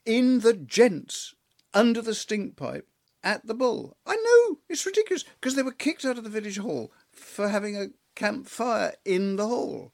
In 0.06 0.40
the 0.40 0.54
gents, 0.54 1.34
under 1.74 2.00
the 2.00 2.14
stink 2.14 2.56
pipe, 2.56 2.88
at 3.22 3.46
the 3.46 3.52
bull. 3.52 3.96
I 4.06 4.16
know, 4.16 4.60
it's 4.70 4.86
ridiculous, 4.86 5.24
because 5.38 5.56
they 5.56 5.62
were 5.62 5.72
kicked 5.72 6.06
out 6.06 6.16
of 6.16 6.24
the 6.24 6.30
village 6.30 6.58
hall 6.58 6.90
for 7.12 7.48
having 7.48 7.76
a 7.76 7.88
campfire 8.14 8.94
in 9.04 9.36
the 9.36 9.46
hall. 9.46 9.92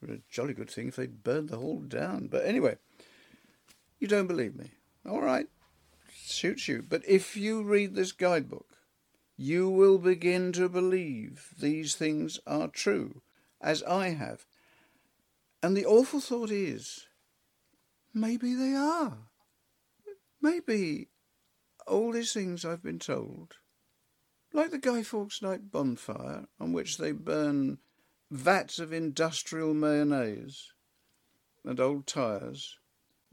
It 0.00 0.10
a 0.10 0.20
jolly 0.30 0.54
good 0.54 0.70
thing 0.70 0.88
if 0.88 0.96
they'd 0.96 1.22
burned 1.22 1.50
the 1.50 1.58
hall 1.58 1.80
down. 1.80 2.28
But 2.28 2.46
anyway, 2.46 2.78
you 3.98 4.08
don't 4.08 4.26
believe 4.26 4.54
me. 4.54 4.70
All 5.06 5.20
right 5.20 5.48
suits 6.24 6.68
you. 6.68 6.84
But 6.86 7.02
if 7.06 7.36
you 7.36 7.62
read 7.62 7.94
this 7.94 8.12
guidebook, 8.12 8.78
you 9.36 9.68
will 9.68 9.98
begin 9.98 10.52
to 10.52 10.68
believe 10.68 11.50
these 11.58 11.94
things 11.94 12.38
are 12.46 12.68
true, 12.68 13.22
as 13.60 13.82
I 13.82 14.10
have. 14.10 14.46
And 15.62 15.76
the 15.76 15.86
awful 15.86 16.20
thought 16.20 16.50
is, 16.50 17.06
maybe 18.12 18.54
they 18.54 18.74
are. 18.74 19.18
Maybe 20.40 21.08
all 21.86 22.12
these 22.12 22.32
things 22.32 22.64
I've 22.64 22.82
been 22.82 22.98
told, 22.98 23.54
like 24.52 24.70
the 24.70 24.78
Guy 24.78 25.02
Fawkes 25.02 25.42
night 25.42 25.70
bonfire 25.70 26.46
on 26.60 26.72
which 26.72 26.98
they 26.98 27.12
burn 27.12 27.78
vats 28.30 28.78
of 28.78 28.92
industrial 28.92 29.74
mayonnaise 29.74 30.72
and 31.64 31.80
old 31.80 32.06
tyres, 32.06 32.78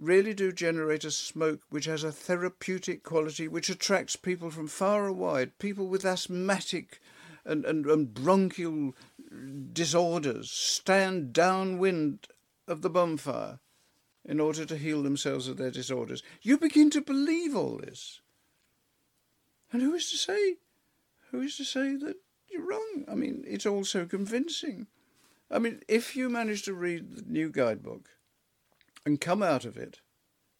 really 0.02 0.34
do 0.34 0.52
generate 0.52 1.06
a 1.06 1.12
smoke 1.12 1.62
which 1.70 1.86
has 1.86 2.04
a 2.04 2.12
therapeutic 2.12 3.04
quality 3.04 3.48
which 3.48 3.70
attracts 3.70 4.16
people 4.16 4.50
from 4.50 4.68
far 4.68 5.08
and 5.08 5.18
wide, 5.18 5.58
people 5.60 5.88
with 5.88 6.04
asthmatic 6.04 7.00
and, 7.46 7.64
and, 7.66 7.86
and 7.86 8.14
bronchial 8.14 8.96
disorders 9.72 10.50
stand 10.52 11.32
downwind 11.32 12.28
of 12.68 12.82
the 12.82 12.90
bonfire 12.90 13.60
in 14.26 14.40
order 14.40 14.66
to 14.66 14.78
heal 14.78 15.04
themselves 15.04 15.48
of 15.48 15.58
their 15.58 15.72
disorders. 15.72 16.24
You 16.42 16.58
begin 16.58 16.90
to 16.92 17.02
believe 17.02 17.56
all 17.56 17.78
this. 17.78 18.22
And 19.72 19.82
who 19.82 19.94
is 19.94 20.10
to 20.12 20.18
say? 20.18 20.58
Who 21.30 21.42
is 21.42 21.58
to 21.58 21.64
say 21.64 21.96
that 21.96 22.18
you're 22.50 22.68
wrong? 22.68 23.06
I 23.10 23.16
mean, 23.16 23.44
it's 23.48 23.66
all 23.66 23.86
so 23.86 24.06
convincing. 24.06 24.88
I 25.50 25.60
mean, 25.60 25.82
if 25.88 26.16
you 26.16 26.28
manage 26.30 26.64
to 26.64 26.74
read 26.74 27.16
the 27.16 27.24
new 27.28 27.50
guidebook 27.50 28.10
and 29.06 29.20
come 29.20 29.42
out 29.42 29.66
of 29.66 29.78
it 29.78 30.02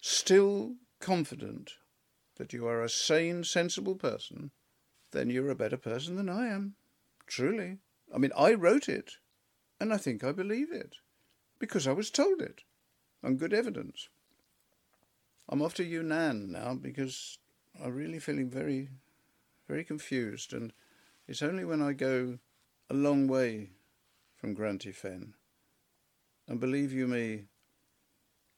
still 0.02 0.76
confident 1.00 1.74
that 2.38 2.54
you 2.54 2.66
are 2.68 2.82
a 2.82 2.90
sane, 2.90 3.44
sensible 3.44 3.96
person, 3.96 4.52
then 5.12 5.30
you're 5.30 5.52
a 5.52 5.56
better 5.56 5.78
person 5.78 6.16
than 6.16 6.30
I 6.30 6.48
am. 6.48 6.76
Truly. 7.28 7.78
I 8.14 8.18
mean, 8.18 8.32
I 8.38 8.54
wrote 8.54 8.90
it, 8.90 9.14
and 9.80 9.94
I 9.94 9.98
think 9.98 10.24
I 10.24 10.32
believe 10.32 10.72
it, 10.72 10.96
because 11.60 11.88
I 11.88 11.92
was 11.92 12.10
told 12.10 12.42
it, 12.42 12.62
on 13.24 13.38
good 13.38 13.54
evidence. 13.54 14.10
I'm 15.48 15.62
off 15.62 15.74
to 15.76 15.84
Yunnan 15.84 16.52
now 16.52 16.74
because 16.74 17.38
I'm 17.84 17.94
really 17.94 18.20
feeling 18.20 18.50
very, 18.50 18.90
very 19.68 19.84
confused, 19.84 20.54
and 20.54 20.74
it's 21.28 21.42
only 21.42 21.64
when 21.64 21.82
I 21.82 21.94
go 21.94 22.40
a 22.90 22.94
long 22.94 23.28
way 23.28 23.70
from 24.36 24.54
Grunty 24.54 24.92
Fen. 24.92 25.36
And 26.48 26.60
believe 26.60 26.92
you 26.92 27.08
me, 27.08 27.46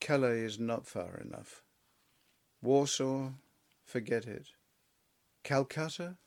Calais 0.04 0.42
is 0.42 0.60
not 0.60 0.86
far 0.86 1.22
enough. 1.24 1.64
Warsaw, 2.62 3.30
forget 3.86 4.26
it. 4.26 4.48
Calcutta, 5.44 6.18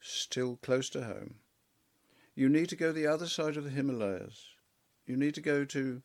still 0.00 0.56
close 0.62 0.88
to 0.90 1.04
home. 1.04 1.34
You 2.34 2.48
need 2.48 2.70
to 2.70 2.76
go 2.76 2.92
the 2.92 3.06
other 3.06 3.26
side 3.26 3.58
of 3.58 3.64
the 3.64 3.70
Himalayas. 3.70 4.46
You 5.04 5.18
need 5.18 5.34
to 5.34 5.42
go 5.42 5.66
to 5.66 6.00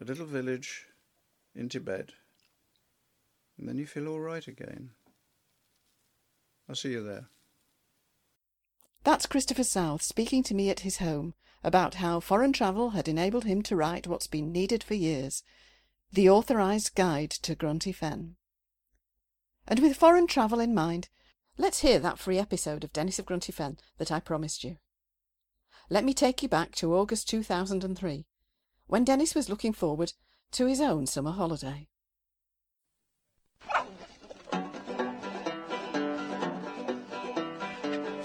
a 0.00 0.04
little 0.04 0.24
village 0.24 0.86
in 1.52 1.68
Tibet. 1.68 2.10
And 3.58 3.68
then 3.68 3.76
you 3.76 3.86
feel 3.86 4.06
all 4.06 4.20
right 4.20 4.46
again. 4.46 4.90
I'll 6.68 6.76
see 6.76 6.92
you 6.92 7.02
there. 7.02 7.26
That's 9.02 9.26
Christopher 9.26 9.64
South 9.64 10.02
speaking 10.02 10.44
to 10.44 10.54
me 10.54 10.70
at 10.70 10.80
his 10.80 10.98
home 10.98 11.34
about 11.64 11.96
how 11.96 12.20
foreign 12.20 12.52
travel 12.52 12.90
had 12.90 13.08
enabled 13.08 13.46
him 13.46 13.62
to 13.62 13.74
write 13.74 14.06
what's 14.06 14.28
been 14.28 14.52
needed 14.52 14.84
for 14.84 14.94
years 14.94 15.42
The 16.14 16.28
Authorised 16.28 16.94
Guide 16.94 17.30
to 17.30 17.54
Grunty 17.54 17.90
Fen. 17.90 18.36
And 19.66 19.80
with 19.80 19.96
foreign 19.96 20.26
travel 20.26 20.60
in 20.60 20.74
mind, 20.74 21.08
let's 21.56 21.80
hear 21.80 21.98
that 22.00 22.18
free 22.18 22.38
episode 22.38 22.84
of 22.84 22.92
Dennis 22.92 23.18
of 23.18 23.24
Grunty 23.24 23.50
Fen 23.50 23.78
that 23.96 24.12
I 24.12 24.20
promised 24.20 24.62
you. 24.62 24.76
Let 25.88 26.04
me 26.04 26.12
take 26.12 26.42
you 26.42 26.50
back 26.50 26.74
to 26.74 26.94
August 26.94 27.30
2003, 27.30 28.26
when 28.88 29.04
Dennis 29.04 29.34
was 29.34 29.48
looking 29.48 29.72
forward 29.72 30.12
to 30.50 30.66
his 30.66 30.82
own 30.82 31.06
summer 31.06 31.30
holiday. 31.30 31.88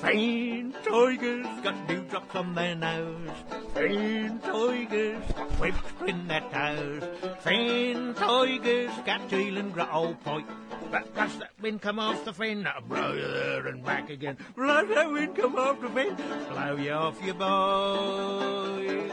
Fen 0.07 0.73
tigers 0.85 1.45
got 1.63 1.89
new 1.89 1.97
dewdrops 1.97 2.33
on 2.33 2.55
their 2.55 2.75
nose. 2.75 3.29
Fen 3.73 4.39
tigers 4.39 5.23
got 5.35 5.51
whips 5.59 5.79
in 6.07 6.27
their 6.29 6.39
toes. 6.49 7.03
Fen 7.39 8.13
tigers 8.13 8.91
got 9.05 9.29
tail 9.29 9.57
and 9.57 9.75
got 9.75 9.93
old 9.93 10.23
point. 10.23 10.47
But 10.89 11.13
brush 11.13 11.35
that 11.35 11.51
wind 11.61 11.81
come 11.81 11.99
off 11.99 12.23
the 12.23 12.31
fen, 12.31 12.63
now 12.63 12.79
blow 12.87 13.11
you 13.15 13.27
there 13.27 13.67
and 13.67 13.83
back 13.83 14.09
again. 14.09 14.37
Brush 14.55 14.87
that 14.95 15.11
wind 15.11 15.35
come 15.35 15.57
off 15.57 15.81
the 15.81 15.89
fen, 15.89 16.15
blow 16.51 16.77
you 16.77 16.91
off 16.91 17.21
your 17.21 17.33
boy. 17.33 19.11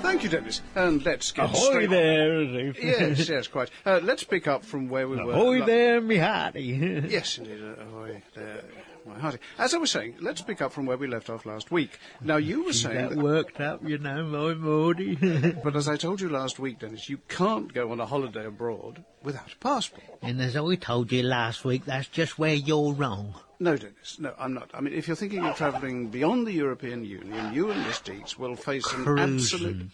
Thank 0.00 0.24
you, 0.24 0.28
Dennis. 0.28 0.60
And 0.74 1.04
let's 1.04 1.30
get 1.30 1.44
Ahoy 1.44 1.68
straight 1.68 1.90
there, 1.90 2.42
Yes, 2.42 3.28
yes, 3.28 3.46
quite. 3.46 3.70
Uh, 3.84 4.00
let's 4.02 4.24
pick 4.24 4.48
up 4.48 4.64
from 4.64 4.88
where 4.88 5.06
we 5.06 5.16
were. 5.16 5.30
Ahoy 5.32 5.62
there, 5.64 6.00
me 6.00 6.16
hearty. 6.16 6.62
Yes, 7.08 7.38
indeed. 7.38 7.62
Ahoy 7.62 8.22
there, 8.34 8.64
my 9.06 9.18
hearty. 9.18 9.38
As 9.58 9.74
I 9.74 9.78
was 9.78 9.90
saying, 9.90 10.16
let's 10.20 10.42
pick 10.42 10.60
up 10.60 10.72
from 10.72 10.86
where 10.86 10.96
we 10.96 11.06
left 11.06 11.30
off 11.30 11.46
last 11.46 11.70
week. 11.70 11.98
Now, 12.20 12.36
you 12.36 12.64
were 12.64 12.72
saying 12.72 12.96
that 12.96 13.10
that, 13.10 13.18
worked 13.18 13.60
up, 13.60 13.86
you 13.86 13.98
know, 13.98 14.24
my 14.24 14.54
Maudie. 14.54 15.16
but 15.64 15.76
as 15.76 15.88
I 15.88 15.96
told 15.96 16.20
you 16.20 16.28
last 16.28 16.58
week, 16.58 16.80
Dennis, 16.80 17.08
you 17.08 17.18
can't 17.28 17.72
go 17.72 17.92
on 17.92 18.00
a 18.00 18.06
holiday 18.06 18.46
abroad 18.46 19.04
without 19.22 19.52
a 19.52 19.56
passport. 19.56 20.04
and 20.22 20.40
as 20.40 20.56
I 20.56 20.74
told 20.76 21.12
you 21.12 21.22
last 21.22 21.64
week, 21.64 21.84
that's 21.84 22.08
just 22.08 22.38
where 22.38 22.54
you're 22.54 22.92
wrong. 22.92 23.34
No, 23.58 23.76
Dennis, 23.76 24.18
no, 24.18 24.34
I'm 24.38 24.52
not. 24.52 24.70
I 24.74 24.80
mean, 24.80 24.92
if 24.92 25.06
you're 25.06 25.16
thinking 25.16 25.44
of 25.46 25.56
travelling 25.56 26.08
beyond 26.08 26.46
the 26.46 26.52
European 26.52 27.04
Union, 27.04 27.54
you 27.54 27.70
and 27.70 27.82
Miss 27.86 28.00
Deeks 28.00 28.36
will 28.36 28.56
face 28.56 28.92
an 28.92 29.18
absolute... 29.18 29.90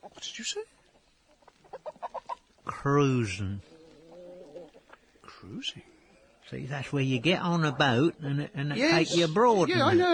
What 0.00 0.22
did 0.22 0.38
you 0.38 0.44
say? 0.44 0.60
Cruising. 2.64 3.60
Cruising? 5.22 5.82
See, 6.50 6.64
that's 6.66 6.92
where 6.92 7.02
you 7.02 7.18
get 7.18 7.40
on 7.42 7.64
a 7.64 7.72
boat 7.72 8.14
and 8.22 8.40
it, 8.40 8.50
and 8.54 8.72
it 8.72 8.78
Yes. 8.78 9.08
take 9.08 9.16
you 9.18 9.24
abroad. 9.26 9.68
Yeah, 9.68 9.84
I 9.84 9.94
know, 9.94 10.06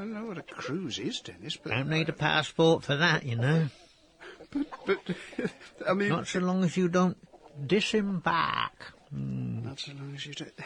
I 0.00 0.04
know 0.04 0.24
what 0.24 0.38
a 0.38 0.42
cruise 0.42 0.98
is, 0.98 1.20
Dennis, 1.20 1.56
but... 1.56 1.70
Don't 1.70 1.90
need 1.90 2.08
a 2.08 2.14
passport 2.14 2.82
for 2.82 2.96
that, 2.96 3.24
you 3.24 3.36
know. 3.36 3.68
But, 4.50 4.66
but, 4.86 4.98
I 5.86 5.92
mean... 5.92 6.08
Not 6.08 6.28
so 6.28 6.40
long 6.40 6.64
as 6.64 6.76
you 6.76 6.88
don't 6.88 7.18
disembark. 7.66 8.94
Hmm. 9.10 9.64
Not 9.64 9.80
so 9.80 9.92
long 9.92 10.14
as 10.14 10.24
you 10.26 10.34
don't... 10.34 10.52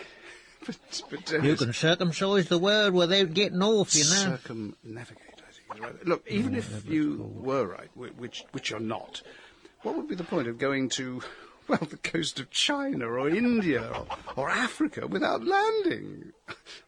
But, 0.64 1.02
but 1.10 1.34
uh, 1.34 1.38
You 1.38 1.56
can 1.56 1.72
circumcise 1.72 2.46
the 2.46 2.56
world 2.58 2.94
without 2.94 3.34
getting 3.34 3.60
off, 3.62 3.96
you 3.96 4.04
know. 4.04 4.36
circumnavigate, 4.36 5.42
I 5.48 5.50
think 5.50 5.74
is 5.74 5.80
right. 5.80 6.06
Look, 6.06 6.24
even 6.28 6.54
if 6.54 6.88
you 6.88 7.32
were 7.34 7.66
right, 7.66 7.90
which 7.96 8.44
which 8.52 8.70
you're 8.70 8.78
not, 8.78 9.22
what 9.82 9.96
would 9.96 10.06
be 10.06 10.14
the 10.14 10.22
point 10.22 10.46
of 10.46 10.58
going 10.58 10.88
to, 10.90 11.20
well, 11.68 11.80
the 11.88 11.96
coast 11.96 12.40
of 12.40 12.50
China 12.50 13.06
or 13.06 13.28
India 13.28 13.82
or, 13.94 14.06
or 14.44 14.50
Africa 14.50 15.06
without 15.06 15.44
landing? 15.44 16.32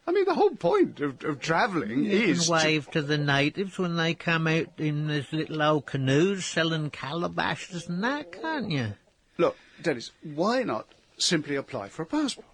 I 0.07 0.13
mean, 0.13 0.25
the 0.25 0.35
whole 0.35 0.51
point 0.57 1.01
of, 1.01 1.23
of 1.25 1.41
travelling 1.41 2.05
is 2.07 2.47
can 2.49 2.59
to- 2.59 2.65
wave 2.65 2.91
to 2.91 3.03
the 3.03 3.19
natives 3.19 3.79
when 3.79 3.97
they 3.97 4.15
come 4.15 4.47
out 4.47 4.69
in 4.79 5.07
these 5.07 5.33
little 5.33 5.63
old 5.63 5.87
canoes 5.87 6.45
selling 6.45 6.91
calabashes 6.91 7.89
and 7.89 8.03
that, 8.05 8.33
can't 8.33 8.71
you? 8.71 8.95
Look, 9.39 9.57
Dennis, 9.83 10.11
why 10.23 10.63
not 10.63 10.87
simply 11.19 11.57
apply 11.57 11.89
for 11.89 12.03
a 12.03 12.07
passport? 12.07 12.47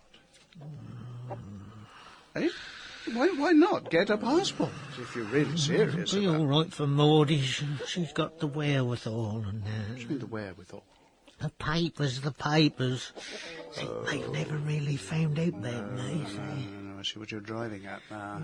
Hmm. 0.59 1.35
Eh? 2.37 2.49
Why, 3.13 3.29
why 3.29 3.53
not 3.53 3.91
get 3.91 4.11
a 4.11 4.17
passport 4.17 4.71
if 4.99 5.17
you're 5.17 5.25
really 5.25 5.51
hmm, 5.51 5.57
serious 5.57 6.13
It'll 6.15 6.21
Be 6.21 6.27
about 6.27 6.41
all 6.41 6.47
right 6.47 6.73
for 6.73 6.87
Maudie. 6.87 7.41
She- 7.41 7.67
She's 7.87 8.13
got 8.13 8.39
the 8.39 8.47
wherewithal 8.47 9.45
and 9.49 9.63
uh, 9.65 10.09
that. 10.09 10.21
the 10.21 10.27
wherewithal? 10.27 10.85
The 11.41 11.49
papers, 11.51 12.21
the 12.21 12.33
papers. 12.33 13.13
They, 13.77 13.87
they've 14.19 14.29
never 14.31 14.57
really 14.59 14.97
found 14.97 15.39
out 15.39 15.49
about 15.49 15.93
me, 15.93 16.25
see. 16.29 16.39
I 16.39 16.81
know, 16.83 16.99
I 16.99 17.03
see 17.03 17.19
what 17.19 17.31
you're 17.31 17.41
driving 17.41 17.87
at 17.87 18.01
now. 18.11 18.43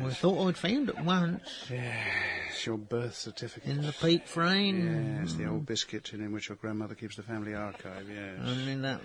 Well, 0.00 0.06
I 0.10 0.14
thought 0.14 0.48
I'd 0.48 0.56
found 0.56 0.88
it 0.88 0.98
once 1.00 1.42
Yes, 1.70 2.64
your 2.64 2.78
birth 2.78 3.16
certificate. 3.16 3.68
in 3.68 3.82
the 3.82 3.92
peat 3.92 4.26
frame. 4.26 5.18
Yes, 5.20 5.34
the 5.34 5.46
old 5.46 5.66
biscuit 5.66 6.04
tin 6.04 6.20
in 6.22 6.32
which 6.32 6.48
your 6.48 6.56
grandmother 6.56 6.94
keeps 6.94 7.16
the 7.16 7.22
family 7.22 7.54
archive, 7.54 8.06
yes. 8.08 8.38
Only 8.42 8.76
that. 8.76 9.00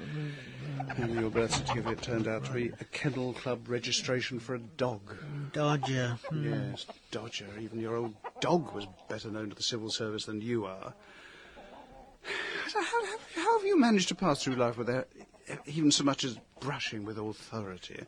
And 0.98 1.16
your 1.20 1.30
birth 1.30 1.54
certificate 1.56 2.02
turned 2.02 2.28
out 2.30 2.46
to 2.46 2.52
be 2.54 2.72
a 2.80 2.86
kennel 2.86 3.34
club 3.34 3.68
registration 3.68 4.40
for 4.40 4.56
a 4.56 4.60
dog. 4.60 5.02
Dodger. 5.52 6.18
Hmm. 6.30 6.50
Yes, 6.72 6.86
Dodger. 7.12 7.48
Even 7.60 7.80
your 7.80 7.98
old 7.98 8.14
dog 8.40 8.74
was 8.74 8.86
better 9.10 9.30
known 9.30 9.50
to 9.50 9.56
the 9.56 9.64
civil 9.64 9.90
service 9.90 10.26
than 10.26 10.40
you 10.40 10.66
are. 10.66 10.94
How, 12.74 12.84
how, 12.84 13.18
how 13.36 13.58
have 13.58 13.68
you 13.68 13.80
managed 13.80 14.08
to 14.10 14.16
pass 14.16 14.44
through 14.44 14.56
life 14.56 14.78
without 14.78 15.08
even 15.66 15.92
so 15.92 16.04
much 16.04 16.24
as 16.24 16.38
brushing 16.60 17.06
with 17.06 17.18
authority? 17.18 18.06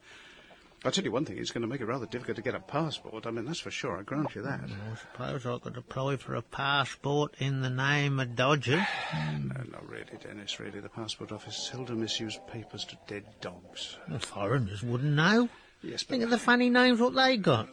I'll 0.84 0.91
tell 0.91 1.04
you 1.04 1.12
one 1.12 1.25
thing, 1.25 1.39
it's 1.39 1.49
going 1.49 1.63
to 1.63 1.67
make 1.67 1.82
it 1.82 1.86
rather 1.86 2.06
difficult 2.06 2.36
to 2.36 2.43
get 2.43 2.54
a 2.54 2.60
passport. 2.60 3.25
I 3.25 3.32
mean, 3.32 3.45
that's 3.45 3.60
for 3.60 3.71
sure, 3.71 3.97
I 3.97 4.04
grant 4.04 4.36
you 4.36 4.43
that. 4.43 4.62
I 4.62 4.95
suppose 4.95 5.43
I 5.45 5.58
could 5.58 5.78
apply 5.78 6.17
for 6.17 6.36
a 6.36 6.43
passport 6.43 7.34
in 7.39 7.62
the 7.62 7.71
name 7.71 8.19
of 8.19 8.36
Dodger. 8.36 8.80
Hmm. 8.80 9.47
No, 9.47 9.63
not 9.71 9.89
really, 9.89 10.13
Dennis, 10.21 10.60
really. 10.60 10.80
The 10.80 10.89
passport 10.89 11.32
office 11.32 11.58
seldom 11.58 12.04
issues 12.04 12.39
papers 12.47 12.86
to 12.86 12.97
dead 13.08 13.25
dogs. 13.41 13.97
The 14.08 14.19
foreigners 14.19 14.84
wouldn't 14.84 15.13
know. 15.13 15.49
Yes, 15.82 16.04
but 16.04 16.10
Think 16.10 16.23
of 16.23 16.30
the 16.30 16.38
funny 16.38 16.69
names 16.69 16.99
what 16.99 17.15
they 17.15 17.38
got. 17.38 17.67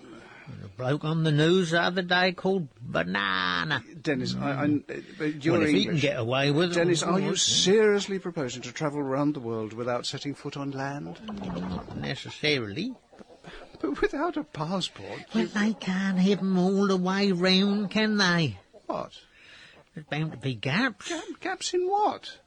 A 0.65 0.69
bloke 0.77 1.05
on 1.05 1.25
the 1.25 1.33
news 1.33 1.71
the 1.71 1.81
other 1.81 2.03
day 2.03 2.33
called 2.33 2.69
Banana. 2.81 3.83
Dennis, 4.01 4.35
I, 4.35 4.51
I, 4.51 4.65
uh, 4.65 5.25
you're 5.41 5.55
well, 5.55 5.63
if 5.63 5.69
he 5.71 5.85
can 5.87 5.99
get 5.99 6.19
away 6.19 6.51
with 6.51 6.73
it. 6.73 6.75
Dennis, 6.75 7.03
are 7.03 7.21
you 7.21 7.37
seriously 7.37 8.19
proposing 8.19 8.63
to 8.63 8.73
travel 8.73 9.03
round 9.03 9.35
the 9.35 9.41
world 9.41 9.73
without 9.73 10.07
setting 10.07 10.35
foot 10.35 10.57
on 10.57 10.73
land? 10.73 11.21
Not 11.45 11.97
necessarily. 11.97 12.95
But 13.81 14.01
without 14.01 14.37
a 14.37 14.45
passport? 14.45 15.21
Well, 15.35 15.47
they 15.47 15.75
can't 15.75 16.19
have 16.19 16.39
'em 16.39 16.59
all 16.59 16.87
the 16.87 16.97
way 16.97 17.33
round, 17.33 17.91
can 17.91 18.17
they? 18.17 18.59
What? 18.87 19.13
There's 19.95 20.07
bound 20.07 20.33
to 20.33 20.39
be 20.39 20.55
gaps. 20.55 21.09
Gap, 21.09 21.25
gaps 21.41 21.75
in 21.75 21.89
what? 21.89 22.39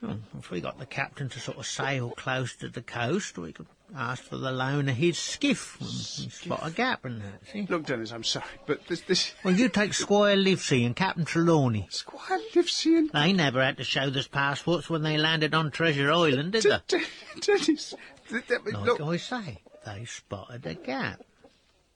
Well, 0.00 0.18
if 0.38 0.50
we 0.50 0.60
got 0.60 0.78
the 0.78 0.86
captain 0.86 1.28
to 1.28 1.38
sort 1.38 1.58
of 1.58 1.66
sail 1.66 2.10
close 2.10 2.56
to 2.56 2.68
the 2.68 2.82
coast, 2.82 3.38
we 3.38 3.52
could 3.52 3.66
ask 3.96 4.22
for 4.22 4.36
the 4.36 4.50
loan 4.52 4.88
of 4.88 4.96
his 4.96 5.18
skiff 5.18 5.78
and 5.80 6.32
spot 6.32 6.60
a 6.62 6.70
gap 6.70 7.04
in 7.04 7.18
that, 7.18 7.46
see? 7.52 7.66
Look, 7.68 7.86
Dennis, 7.86 8.12
I'm 8.12 8.24
sorry, 8.24 8.44
but 8.66 8.86
this, 8.86 9.00
this 9.02 9.34
Well, 9.44 9.54
you 9.54 9.68
take 9.68 9.94
Squire 9.94 10.36
Livesey 10.36 10.84
and 10.84 10.96
Captain 10.96 11.24
Trelawney. 11.24 11.86
Squire 11.90 12.40
Livesey 12.54 12.96
and 12.96 13.10
They 13.10 13.32
never 13.32 13.62
had 13.62 13.76
to 13.78 13.84
show 13.84 14.10
their 14.10 14.22
passports 14.24 14.88
when 14.88 15.02
they 15.02 15.16
landed 15.16 15.54
on 15.54 15.70
Treasure 15.70 16.10
Island, 16.10 16.52
did 16.52 16.64
they? 16.64 17.02
Dennis, 17.40 17.94
Th- 18.28 18.46
th- 18.46 18.60
Like 18.64 18.84
look, 18.84 19.00
I 19.00 19.16
say, 19.16 19.58
they 19.84 20.04
spotted 20.04 20.66
a 20.66 20.74
gap 20.74 21.22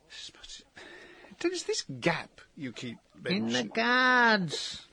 Spotted 0.08 0.64
Dennis, 1.38 1.62
this 1.64 1.84
gap 2.00 2.40
you 2.56 2.72
keep 2.72 2.98
mentioning... 3.22 3.48
in 3.48 3.52
the 3.52 3.62
guards. 3.64 4.86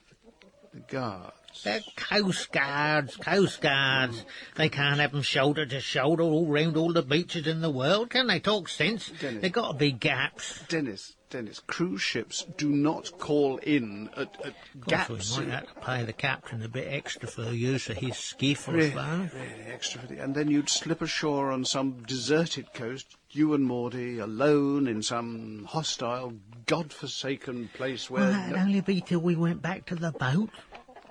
the 0.74 0.80
guards. 0.82 1.34
They're 1.64 1.82
coast 1.96 2.52
guards, 2.52 3.16
coast 3.16 3.62
guards. 3.62 4.26
They 4.56 4.70
can't 4.70 5.00
have 5.00 5.14
'em 5.14 5.22
shoulder 5.22 5.66
to 5.66 5.80
shoulder 5.80 6.24
all 6.24 6.48
round 6.48 6.76
all 6.78 6.92
the 6.94 7.04
beaches 7.04 7.48
in 7.48 7.62
the 7.62 7.70
world, 7.70 8.10
can 8.10 8.28
they? 8.28 8.40
Talk 8.40 8.70
sense. 8.70 9.12
Dennis. 9.20 9.42
There 9.42 9.50
got 9.50 9.72
to 9.74 9.78
be 9.78 9.92
gaps. 9.92 10.60
Dennis, 10.68 11.16
Dennis, 11.30 11.62
cruise 11.66 12.02
ships 12.02 12.46
do 12.58 12.70
not 12.70 13.18
call 13.18 13.58
in 13.58 14.10
at, 14.18 14.36
at 14.44 14.56
Of 14.76 14.88
gaps. 14.88 15.08
course, 15.08 15.38
we 15.38 15.46
might 15.46 15.54
have 15.54 15.74
to 15.74 15.80
pay 15.82 16.04
the 16.04 16.14
captain 16.14 16.62
a 16.64 16.68
bit 16.70 16.88
extra 16.88 17.28
for 17.30 17.42
the 17.44 17.56
use 17.56 17.90
of 17.90 17.98
his 17.98 18.18
skiff, 18.18 18.68
I 18.68 18.72
Really, 18.74 18.90
suppose. 18.90 19.30
really 19.34 19.64
extra 19.72 20.02
for 20.02 20.08
the, 20.08 20.20
and 20.24 20.36
then 20.36 20.50
you'd 20.50 20.70
slip 20.70 21.02
ashore 21.02 21.52
on 21.52 21.66
some 21.66 22.04
deserted 22.04 22.74
coast, 22.74 23.16
you 23.32 23.54
and 23.54 23.64
Maudie, 23.66 24.20
alone 24.20 24.88
in 24.88 25.02
some 25.02 25.66
hostile, 25.70 26.34
god-forsaken 26.66 27.70
place 27.74 28.10
where... 28.10 28.24
Well, 28.24 28.32
that'd 28.32 28.58
only 28.58 28.82
be 28.82 29.02
till 29.02 29.20
we 29.20 29.36
went 29.36 29.62
back 29.62 29.86
to 29.88 29.96
the 29.96 30.12
boat. 30.12 30.50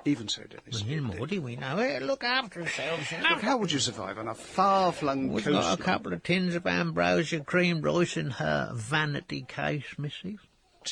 Even 0.04 0.28
so, 0.28 0.42
Dennis. 0.42 0.82
And 0.82 1.02
Maudie, 1.04 1.38
we 1.38 1.56
know 1.56 1.78
it. 1.78 2.02
Look 2.02 2.24
after 2.24 2.62
ourselves, 2.62 3.10
you 3.12 3.18
know. 3.18 3.30
Look, 3.30 3.42
how 3.42 3.56
would 3.58 3.72
you 3.72 3.78
survive 3.78 4.18
on 4.18 4.28
a 4.28 4.34
far-flung 4.34 5.28
We've 5.32 5.44
coast? 5.44 5.54
got 5.54 5.80
a 5.80 5.82
couple 5.82 6.12
of 6.12 6.22
tins 6.22 6.54
of 6.54 6.66
ambrosia 6.66 7.40
cream 7.40 7.80
rice 7.82 8.16
in 8.16 8.30
her 8.30 8.72
vanity 8.74 9.44
case, 9.46 9.84
missus. 9.98 10.40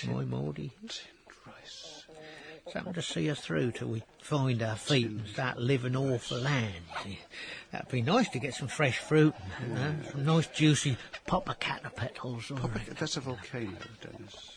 My 0.06 0.24
Maudie. 0.24 0.72
Rice. 1.46 2.04
Something 2.72 2.92
to 2.92 3.02
see 3.02 3.28
us 3.28 3.40
through 3.40 3.72
till 3.72 3.88
we 3.88 4.04
find 4.22 4.62
our 4.62 4.76
feet 4.76 5.08
and 5.08 5.26
start 5.26 5.58
living 5.58 5.96
off 5.96 6.28
the 6.28 6.36
land. 6.36 6.74
That'd 7.72 7.88
be 7.88 8.02
nice 8.02 8.28
to 8.28 8.38
get 8.38 8.54
some 8.54 8.68
fresh 8.68 8.98
fruit, 8.98 9.34
you 9.66 9.74
know, 9.74 9.94
some 10.12 10.24
nice 10.24 10.46
juicy 10.46 10.96
popocata 11.26 11.92
petals. 11.94 12.50
Or 12.52 12.70
That's 12.96 13.16
a 13.16 13.20
volcano, 13.20 13.72
Dennis. 14.00 14.52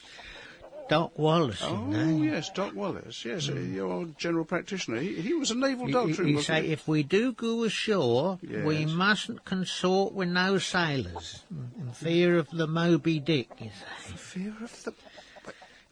Doc 0.94 1.18
Wallace, 1.18 1.60
you 1.62 1.68
Oh, 1.70 1.86
know. 1.86 2.24
yes, 2.24 2.52
Doc 2.52 2.76
Wallace. 2.76 3.26
Yes, 3.26 3.50
uh, 3.50 3.54
your 3.54 4.06
general 4.16 4.46
practitioner. 4.46 5.00
He, 5.00 5.16
he 5.16 5.34
was 5.34 5.50
a 5.50 5.56
naval 5.56 5.88
doctor. 5.88 6.24
wasn't 6.24 6.42
say 6.42 6.68
he? 6.68 6.72
if 6.72 6.88
we 6.88 7.02
do 7.02 7.32
go 7.32 7.64
ashore, 7.64 8.38
we 8.44 8.86
mustn't 8.86 9.44
consort 9.44 10.14
with 10.14 10.30
no 10.30 10.60
sailors, 10.60 11.42
in 11.50 11.94
fear 11.94 12.38
of 12.38 12.48
the 12.52 12.68
Moby 12.68 13.20
Dick, 13.20 13.50
you 13.60 13.72
say. 13.72 14.16
Fear 14.16 14.54
of 14.62 14.84
the 14.84 14.94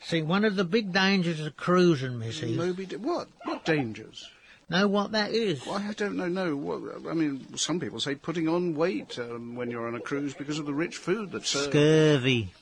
See, 0.04 0.22
one 0.22 0.46
of 0.46 0.56
the 0.56 0.66
big 0.66 0.94
dangers 0.94 1.40
of 1.40 1.58
cruising, 1.58 2.20
missus, 2.20 2.56
Moby 2.56 2.86
Dick. 2.86 3.00
What? 3.00 3.28
What 3.46 3.66
dangers? 3.66 4.30
know 4.70 4.88
what 4.88 5.14
that 5.14 5.32
is? 5.32 5.66
Why, 5.66 5.84
I 5.90 5.94
don't 5.94 6.16
know. 6.16 6.28
No, 6.28 6.56
what, 6.56 7.10
I 7.10 7.14
mean, 7.16 7.58
some 7.58 7.80
people 7.80 8.00
say 8.00 8.14
putting 8.14 8.48
on 8.48 8.76
weight 8.76 9.18
um, 9.18 9.56
when 9.56 9.72
you're 9.72 9.88
on 9.88 9.96
a 9.96 10.00
cruise 10.00 10.36
because 10.36 10.60
of 10.60 10.68
the 10.68 10.74
rich 10.76 10.98
food 10.98 11.32
that's 11.32 11.50
served. 11.50 11.72
Scurvy. 11.74 12.54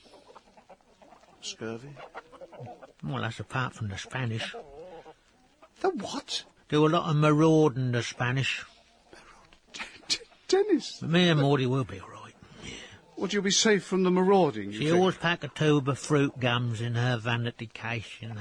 Scurvy. 1.41 1.89
Well, 3.03 3.21
that's 3.21 3.39
apart 3.39 3.73
from 3.73 3.87
the 3.89 3.97
Spanish. 3.97 4.53
The 5.81 5.89
what? 5.89 6.43
Do 6.67 6.85
a 6.85 6.89
lot 6.89 7.09
of 7.09 7.15
marauding, 7.15 7.91
the 7.93 8.03
Spanish. 8.03 8.63
Dennis. 10.47 10.97
But 10.99 11.09
me 11.11 11.29
and 11.29 11.39
Maudie 11.39 11.67
will 11.67 11.83
be 11.83 11.99
all 11.99 12.09
right. 12.09 12.15
Would 13.17 13.33
you 13.33 13.41
be 13.41 13.51
safe 13.51 13.83
from 13.83 14.03
the 14.03 14.09
marauding? 14.11 14.71
She 14.71 14.85
think? 14.87 14.95
always 14.95 15.17
pack 15.17 15.43
a 15.43 15.49
tube 15.49 15.89
of 15.89 15.99
fruit 15.99 16.39
gums 16.39 16.79
in 16.79 16.95
her 16.95 17.17
vanity 17.17 17.67
case, 17.67 18.07
you 18.21 18.29
know. 18.29 18.35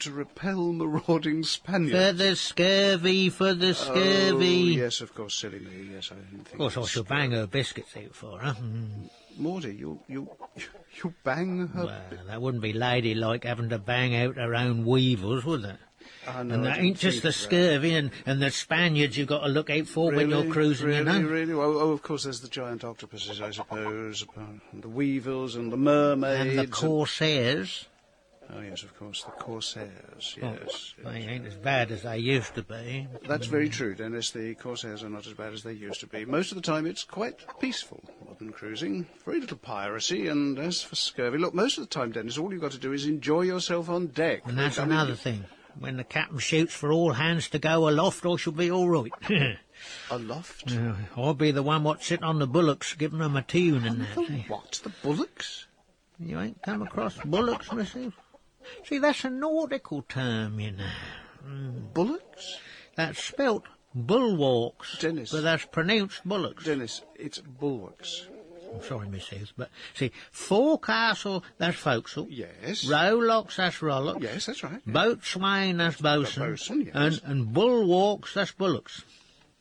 to 0.00 0.12
repel 0.12 0.72
marauding 0.72 1.42
Spaniards? 1.42 1.92
For 1.92 2.12
the 2.12 2.36
scurvy, 2.36 3.28
for 3.28 3.54
the 3.54 3.70
Oh, 3.70 3.72
scurvy. 3.72 4.76
yes, 4.76 5.00
of 5.00 5.14
course, 5.14 5.34
silly 5.34 5.58
me. 5.58 5.90
Yes, 5.92 6.12
I 6.12 6.14
didn't 6.14 6.44
think. 6.44 6.52
Of 6.52 6.58
course, 6.58 6.76
I 6.76 6.82
shall 6.86 7.02
bang 7.02 7.32
her 7.32 7.46
biscuits 7.48 7.96
out 7.96 8.14
for 8.14 8.38
her. 8.38 8.52
Mm. 8.54 9.10
Maudie, 9.38 9.74
you 9.74 10.00
you 10.08 10.28
you 11.02 11.14
bang 11.24 11.68
her. 11.68 11.84
Well, 11.84 12.00
that 12.26 12.40
wouldn't 12.40 12.62
be 12.62 12.72
ladylike 12.72 13.44
having 13.44 13.68
to 13.70 13.78
bang 13.78 14.14
out 14.14 14.36
her 14.36 14.54
own 14.54 14.84
weevils, 14.84 15.44
would 15.44 15.64
it? 15.64 15.76
Ah, 16.26 16.42
no, 16.42 16.54
and 16.54 16.64
that 16.64 16.78
ain't 16.78 16.98
just 16.98 17.22
the 17.22 17.32
scurvy 17.32 17.94
and, 17.94 18.10
and 18.26 18.42
the 18.42 18.50
Spaniards 18.50 19.16
you've 19.16 19.28
got 19.28 19.40
to 19.40 19.48
look 19.48 19.70
out 19.70 19.86
for 19.86 20.10
when 20.12 20.30
you're 20.30 20.50
cruising, 20.50 20.86
really, 20.86 20.98
you 20.98 21.04
know. 21.04 21.22
Really, 21.22 21.52
Oh, 21.52 21.78
oh, 21.78 21.90
of 21.92 22.02
course, 22.02 22.24
there's 22.24 22.40
the 22.40 22.48
giant 22.48 22.84
octopuses, 22.84 23.40
I 23.40 23.50
suppose, 23.50 24.24
and 24.36 24.82
the 24.82 24.88
weevils 24.88 25.56
and 25.56 25.72
the 25.72 25.76
mermaids. 25.76 26.40
And 26.40 26.58
the 26.58 26.66
corsairs. 26.66 27.86
Oh, 28.56 28.60
yes, 28.60 28.84
of 28.84 28.96
course, 28.96 29.24
the 29.24 29.32
corsairs, 29.32 30.36
Well, 30.40 30.56
yes. 30.62 30.94
They 31.02 31.18
ain't 31.18 31.46
as 31.46 31.56
bad 31.56 31.90
as 31.90 32.02
they 32.02 32.18
used 32.18 32.54
to 32.54 32.62
be. 32.62 33.08
That's 33.26 33.46
very 33.46 33.68
true, 33.68 33.94
Dennis. 33.94 34.30
The 34.30 34.54
corsairs 34.54 35.02
are 35.02 35.08
not 35.08 35.26
as 35.26 35.32
bad 35.32 35.52
as 35.52 35.64
they 35.64 35.72
used 35.72 36.00
to 36.00 36.06
be. 36.06 36.24
Most 36.24 36.52
of 36.52 36.56
the 36.56 36.62
time, 36.62 36.86
it's 36.86 37.02
quite 37.02 37.44
peaceful, 37.58 38.00
modern 38.26 38.52
cruising. 38.52 39.06
Very 39.24 39.40
little 39.40 39.56
piracy, 39.56 40.28
and 40.28 40.58
as 40.58 40.82
for 40.82 40.94
scurvy, 40.94 41.38
look, 41.38 41.52
most 41.54 41.78
of 41.78 41.84
the 41.84 41.90
time, 41.90 42.12
Dennis, 42.12 42.38
all 42.38 42.52
you've 42.52 42.62
got 42.62 42.72
to 42.72 42.78
do 42.78 42.92
is 42.92 43.06
enjoy 43.06 43.42
yourself 43.42 43.88
on 43.88 44.08
deck. 44.08 44.42
And 44.46 44.56
that's 44.56 44.78
I 44.78 44.84
mean, 44.84 44.92
another 44.92 45.16
thing. 45.16 45.44
When 45.78 45.96
the 45.96 46.04
captain 46.04 46.38
shoots 46.38 46.72
for 46.72 46.92
all 46.92 47.14
hands 47.14 47.48
to 47.48 47.58
go 47.58 47.88
aloft, 47.88 48.24
I 48.24 48.36
shall 48.36 48.52
be 48.52 48.70
all 48.70 48.88
right. 48.88 49.10
Aloft? 50.10 50.72
Uh, 50.72 50.94
I'll 51.16 51.34
be 51.34 51.50
the 51.50 51.62
one 51.62 51.82
what's 51.82 52.06
sitting 52.06 52.24
on 52.24 52.38
the 52.38 52.46
bullocks, 52.46 52.94
giving 52.94 53.18
them 53.18 53.36
a 53.36 53.42
tune 53.42 53.84
and 53.84 54.02
that. 54.02 54.14
The 54.14 54.44
what? 54.46 54.80
The 54.84 54.92
bullocks? 55.02 55.66
You 56.20 56.38
ain't 56.38 56.62
come 56.62 56.82
across 56.82 57.18
bullocks, 57.18 57.72
missus? 57.72 58.12
See, 58.84 58.98
that's 58.98 59.24
a 59.24 59.30
nautical 59.30 60.02
term, 60.02 60.60
you 60.60 60.72
know. 60.72 60.90
Bullocks? 61.92 62.58
That's 62.96 63.22
spelt 63.22 63.64
bulwarks. 63.94 64.98
Dennis. 64.98 65.32
But 65.32 65.42
that's 65.42 65.64
pronounced 65.66 66.24
bullocks. 66.24 66.64
Dennis, 66.64 67.02
it's 67.14 67.38
bulwarks. 67.38 68.26
I'm 68.74 68.82
sorry, 68.82 69.08
missus, 69.08 69.52
but 69.56 69.70
see, 69.94 70.10
forecastle, 70.32 71.44
that's 71.58 71.76
forecastle. 71.76 72.26
Yes. 72.28 72.84
Rowlocks, 72.84 73.56
that's 73.56 73.80
rowlocks. 73.80 74.22
Yes, 74.22 74.46
that's 74.46 74.64
right. 74.64 74.84
Boatswain, 74.84 75.76
that's 75.76 76.00
bosun. 76.00 76.42
bosun, 76.42 76.80
yes. 76.80 76.92
and, 76.94 77.20
and 77.24 77.52
bulwarks, 77.52 78.34
that's 78.34 78.50
bullocks. 78.50 79.04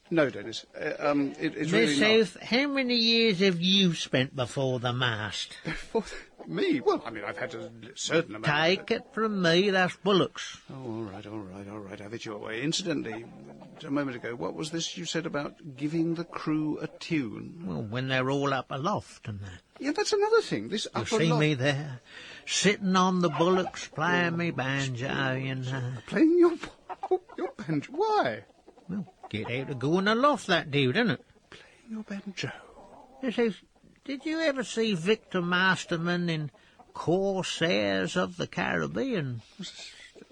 No, 0.10 0.30
Dennis. 0.30 0.66
Uh, 0.80 0.94
um, 1.00 1.34
it, 1.40 1.56
it's 1.56 1.72
really 1.72 2.00
Missus, 2.00 2.38
how 2.42 2.68
many 2.68 2.96
years 2.96 3.40
have 3.40 3.62
you 3.62 3.94
spent 3.94 4.36
before 4.36 4.80
the 4.80 4.94
mast? 4.94 5.58
not. 5.66 5.76
For 5.76 6.04
me? 6.48 6.82
Well, 6.82 7.02
I 7.06 7.10
mean, 7.10 7.24
I've 7.26 7.38
had 7.38 7.54
a 7.56 7.70
certain 7.96 8.36
amount. 8.36 8.46
Take 8.46 8.92
it 8.92 9.04
from 9.14 9.42
me, 9.42 9.70
that's 9.70 9.96
bullocks. 9.98 10.60
Oh, 10.72 10.84
all 10.84 11.04
right, 11.04 11.26
all 11.26 11.40
right, 11.40 11.68
all 11.70 11.80
right. 11.80 12.00
Have 12.00 12.14
it 12.14 12.26
your 12.26 12.38
way. 12.38 12.62
Incidentally, 12.62 13.26
a 13.86 13.92
moment 13.92 14.18
ago, 14.18 14.36
what 14.36 14.54
was 14.54 14.72
this 14.72 14.98
you 14.98 15.06
said 15.06 15.26
about 15.26 15.76
giving 15.76 16.16
the 16.16 16.24
crew 16.24 16.78
a 16.82 16.88
tune? 16.88 17.64
Well, 17.66 17.84
when 17.84 18.08
they're 18.08 18.30
all 18.30 18.54
up 18.54 18.68
aloft 18.70 19.28
and 19.28 19.40
that. 19.42 19.62
Yeah, 19.80 19.92
that's 19.92 20.14
another 20.14 20.42
thing. 20.42 20.70
This 20.70 20.88
You 20.96 21.06
see 21.06 21.34
me 21.34 21.54
there, 21.56 22.02
sitting 22.46 22.96
on 22.96 23.20
the 23.22 23.30
bullocks, 23.30 23.88
playing 23.88 24.38
me 24.38 24.52
banjo, 24.52 25.34
you 25.34 25.56
know. 25.56 25.94
playing 26.08 26.38
your 26.40 26.54
oh, 27.12 27.22
your 27.38 27.52
banjo. 27.58 27.92
Why? 27.92 28.44
Well, 28.88 29.12
get 29.30 29.52
out 29.52 29.70
of 29.72 29.80
going 29.80 30.00
in 30.00 30.06
the 30.06 30.16
loft, 30.16 30.48
that 30.48 30.72
do, 30.72 30.94
doesn't 30.94 31.12
it? 31.12 31.26
Playing 31.50 31.92
your 31.92 32.04
banjo. 32.04 32.52
This 33.22 33.38
is, 33.40 33.56
did 34.06 34.26
you 34.26 34.40
ever 34.42 34.64
see 34.64 34.94
Victor 34.96 35.42
Masterman 35.42 36.30
in 36.30 36.52
Corsairs 36.94 38.16
of 38.16 38.38
the 38.38 38.48
Caribbean? 38.48 39.42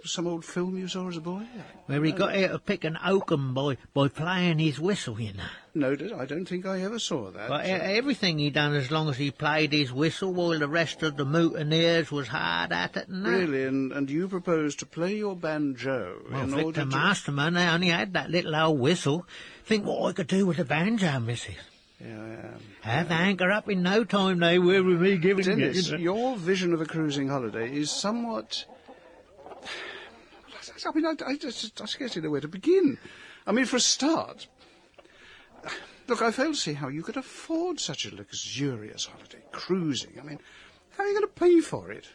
Some 0.03 0.27
old 0.27 0.43
film 0.43 0.77
you 0.77 0.87
saw 0.87 1.09
as 1.09 1.17
a 1.17 1.21
boy? 1.21 1.45
Where 1.85 2.03
he 2.03 2.11
got 2.11 2.35
out 2.35 2.51
to 2.51 2.59
pick 2.59 2.83
an 2.83 2.97
oakum 3.05 3.53
by, 3.53 3.77
by 3.93 4.07
playing 4.07 4.59
his 4.59 4.79
whistle, 4.79 5.19
you 5.19 5.33
know. 5.33 5.43
No, 5.73 5.95
did- 5.95 6.11
I 6.11 6.25
don't 6.25 6.45
think 6.45 6.65
I 6.65 6.81
ever 6.81 6.97
saw 6.99 7.29
that. 7.31 7.49
But 7.49 7.65
e- 7.65 7.69
everything 7.69 8.39
he 8.39 8.49
done 8.49 8.73
as 8.75 8.89
long 8.89 9.09
as 9.09 9.17
he 9.17 9.31
played 9.31 9.73
his 9.73 9.91
whistle 9.91 10.33
while 10.33 10.57
the 10.57 10.67
rest 10.67 11.03
of 11.03 11.17
the 11.17 11.25
mutineers 11.25 12.11
was 12.11 12.27
hard 12.27 12.71
at 12.71 12.97
it 12.97 13.07
and 13.09 13.25
that. 13.25 13.29
Really, 13.29 13.63
and, 13.65 13.91
and 13.91 14.09
you 14.09 14.27
propose 14.27 14.75
to 14.77 14.85
play 14.85 15.15
your 15.15 15.35
banjo 15.35 16.21
Well, 16.29 16.41
in 16.41 16.49
Victor 16.49 16.65
order 16.65 16.79
to... 16.81 16.85
Masterman, 16.87 17.57
I 17.57 17.73
only 17.73 17.87
had 17.87 18.13
that 18.13 18.31
little 18.31 18.55
old 18.55 18.79
whistle. 18.79 19.25
Think 19.65 19.85
what 19.85 20.09
I 20.09 20.13
could 20.13 20.27
do 20.27 20.45
with 20.45 20.59
a 20.59 20.65
banjo, 20.65 21.19
missus. 21.19 21.55
Yeah, 22.03 22.57
Have 22.81 23.11
anchor 23.11 23.51
up 23.51 23.69
in 23.69 23.83
no 23.83 24.03
time, 24.03 24.39
they 24.39 24.57
will, 24.57 24.83
with 24.83 25.01
me 25.01 25.17
giving 25.17 25.45
Dennis, 25.45 25.87
you 25.87 25.97
know. 25.97 25.97
your 26.03 26.35
vision 26.37 26.73
of 26.73 26.81
a 26.81 26.85
cruising 26.85 27.27
holiday 27.27 27.71
is 27.71 27.91
somewhat. 27.91 28.65
I 30.83 30.91
mean, 30.95 31.05
I, 31.05 31.13
I 31.27 31.35
just 31.37 31.79
I 31.79 31.85
scarcely 31.85 32.21
know 32.23 32.31
where 32.31 32.41
to 32.41 32.47
begin. 32.47 32.97
I 33.45 33.51
mean, 33.51 33.65
for 33.65 33.75
a 33.75 33.79
start, 33.79 34.47
look, 36.07 36.21
I 36.23 36.31
fail 36.31 36.51
to 36.53 36.55
see 36.55 36.73
how 36.73 36.87
you 36.87 37.03
could 37.03 37.17
afford 37.17 37.79
such 37.79 38.05
a 38.05 38.15
luxurious 38.15 39.05
holiday, 39.05 39.43
cruising. 39.51 40.13
I 40.19 40.23
mean, 40.25 40.39
how 40.97 41.03
are 41.03 41.07
you 41.07 41.13
going 41.13 41.27
to 41.27 41.39
pay 41.39 41.59
for 41.61 41.91
it? 41.91 42.07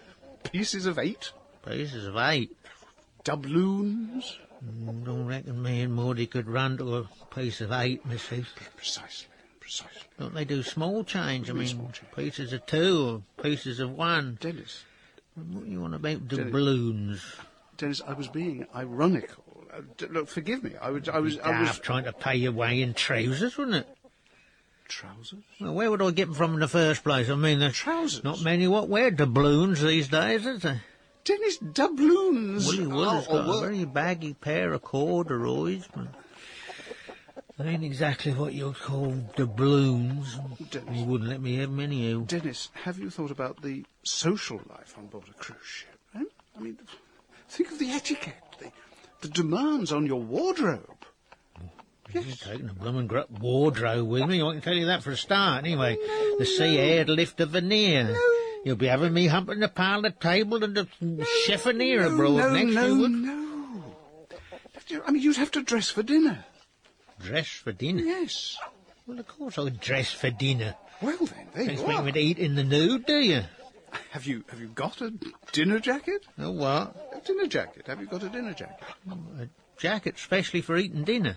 Pieces 0.45 0.87
of 0.87 0.99
eight, 0.99 1.33
Pieces 1.65 2.07
of 2.07 2.17
eight. 2.17 2.57
doubloons. 3.25 4.39
Mm, 4.65 5.05
don't 5.05 5.27
reckon 5.27 5.63
me 5.63 5.83
and 5.83 5.93
Maudie 5.95 6.27
could 6.27 6.49
run 6.49 6.77
to 6.79 6.97
a 6.97 7.09
piece 7.35 7.61
of 7.61 7.71
eight, 7.73 8.05
missus. 8.07 8.47
Precisely, 8.77 9.29
precisely. 9.67 10.03
Don't 10.21 10.33
they 10.35 10.45
do 10.45 10.63
small 10.63 11.03
change? 11.03 11.51
I 11.51 11.53
mean, 11.53 11.67
small 11.67 11.91
change. 11.91 12.13
pieces 12.15 12.53
of 12.53 12.65
two 12.67 13.23
or 13.37 13.43
pieces 13.43 13.81
of 13.81 13.91
one. 13.91 14.39
Dennis, 14.41 14.85
What 15.35 15.65
do 15.65 15.71
you 15.71 15.81
want 15.81 15.95
about 15.97 16.29
doubloons? 16.29 17.21
Dennis, 17.77 18.01
I 18.07 18.13
was 18.13 18.29
being 18.29 18.65
ironical. 18.77 19.43
Uh, 19.75 19.81
d- 19.97 20.07
look, 20.07 20.29
forgive 20.29 20.63
me. 20.63 20.73
I 20.81 20.91
was, 20.91 21.09
I 21.09 21.19
was, 21.19 21.39
I 21.41 21.63
was. 21.63 21.79
Trying 21.81 22.05
to 22.05 22.13
pay 22.13 22.37
your 22.37 22.53
way 22.53 22.81
in 22.81 22.95
trousers, 22.95 23.59
wasn't 23.59 23.75
it? 23.79 23.89
Trousers? 24.89 25.41
Well, 25.61 25.75
where 25.75 25.91
would 25.91 26.01
I 26.01 26.13
get 26.13 26.27
them 26.27 26.35
from 26.35 26.55
in 26.55 26.61
the 26.61 26.69
first 26.69 27.03
place? 27.03 27.29
I 27.29 27.35
mean, 27.35 27.59
there's 27.59 27.75
Trousers? 27.75 28.23
not 28.23 28.41
many 28.43 28.69
what 28.69 28.89
wear 28.89 29.11
doubloons 29.11 29.83
these 29.83 30.07
days, 30.07 30.47
is 30.47 30.63
there? 30.63 30.83
Dennis 31.25 31.59
doubloons. 31.59 32.69
Willie 32.69 32.87
Wood 32.87 33.09
has 33.09 33.27
Oh, 33.29 33.33
got 33.39 33.47
well, 33.49 33.59
a 33.59 33.61
very 33.63 33.85
baggy 33.85 34.35
pair 34.35 34.73
of 34.73 34.83
corduroys, 34.83 35.89
but 35.93 36.07
they 37.59 37.69
ain't 37.69 37.85
exactly 37.85 38.33
what 38.33 38.53
you'd 38.53 38.79
call 38.79 39.13
doubloons. 39.35 40.39
Dennis. 40.71 40.95
He 40.95 41.05
wouldn't 41.05 41.31
let 41.31 41.41
me 41.41 41.57
have 41.57 41.71
them 41.71 41.81
anyhow. 41.81 42.25
Dennis, 42.27 42.69
have 42.85 42.99
you 42.99 43.09
thought 43.11 43.31
about 43.31 43.63
the 43.63 43.85
social 44.03 44.61
life 44.69 44.95
on 44.99 45.07
board 45.07 45.25
a 45.31 45.33
cruise 45.35 45.59
ship? 45.65 45.99
eh? 46.15 46.25
I 46.57 46.61
mean, 46.61 46.79
think 47.49 47.73
of 47.73 47.79
the 47.79 47.91
etiquette, 47.91 48.35
the, 48.61 48.71
the 49.23 49.29
demands 49.29 49.93
on 49.93 50.05
your 50.07 50.21
wardrobe. 50.21 50.91
You're 52.13 52.23
taking 52.23 52.69
a 52.69 52.73
blooming 52.73 53.09
gr- 53.09 53.21
wardrobe 53.41 54.07
with 54.07 54.27
me, 54.27 54.41
I 54.41 54.53
can 54.53 54.61
tell 54.61 54.75
you 54.75 54.87
that 54.87 55.03
for 55.03 55.11
a 55.11 55.17
start. 55.17 55.65
Anyway, 55.65 55.97
the 56.39 56.47
sea 56.47 56.79
air'd 56.79 57.09
lift 57.09 57.37
the 57.37 57.47
veneer. 57.47 58.05
No. 58.05 58.33
You'll 58.65 58.77
be 58.77 58.87
having 58.87 59.13
me 59.13 59.27
humping 59.27 59.61
the 59.61 59.69
parlour 59.69 60.11
table 60.11 60.63
and 60.63 60.77
the 60.77 60.87
chiffonier 61.47 62.07
abroad 62.07 62.37
no, 62.37 62.53
next 62.53 62.75
no, 62.75 62.87
you 62.87 62.99
would. 62.99 63.11
no. 63.11 63.53
I 65.05 65.11
mean, 65.11 65.23
you'd 65.23 65.37
have 65.37 65.51
to 65.53 65.63
dress 65.63 65.89
for 65.91 66.03
dinner. 66.03 66.45
Dress 67.27 67.49
for 67.49 67.73
dinner? 67.73 68.03
Yes. 68.03 68.59
Well, 69.07 69.19
of 69.19 69.27
course 69.29 69.59
I'd 69.59 69.81
dress 69.81 70.13
for 70.13 70.31
dinner. 70.31 70.75
Well 71.01 71.17
then, 71.19 71.47
there 71.55 71.65
Don't 71.65 71.67
you 71.67 71.73
expect 71.73 71.99
are. 71.99 72.03
me 72.05 72.13
to 72.13 72.19
eat 72.21 72.39
in 72.39 72.55
the 72.55 72.65
nude, 72.65 73.07
do 73.07 73.19
you? 73.19 73.43
Have 74.11 74.27
you 74.27 74.45
have 74.49 74.61
you 74.61 74.69
got 74.69 75.01
a 75.01 75.13
dinner 75.53 75.79
jacket? 75.79 76.27
Oh, 76.39 76.51
what? 76.53 76.95
A 77.15 77.21
dinner 77.27 77.47
jacket. 77.47 77.87
Have 77.87 78.01
you 78.01 78.07
got 78.07 78.23
a 78.23 78.29
dinner 78.29 78.53
jacket? 78.53 78.83
A 79.41 79.49
jacket 79.79 80.19
specially 80.19 80.61
for 80.61 80.77
eating 80.77 81.05
dinner. 81.05 81.37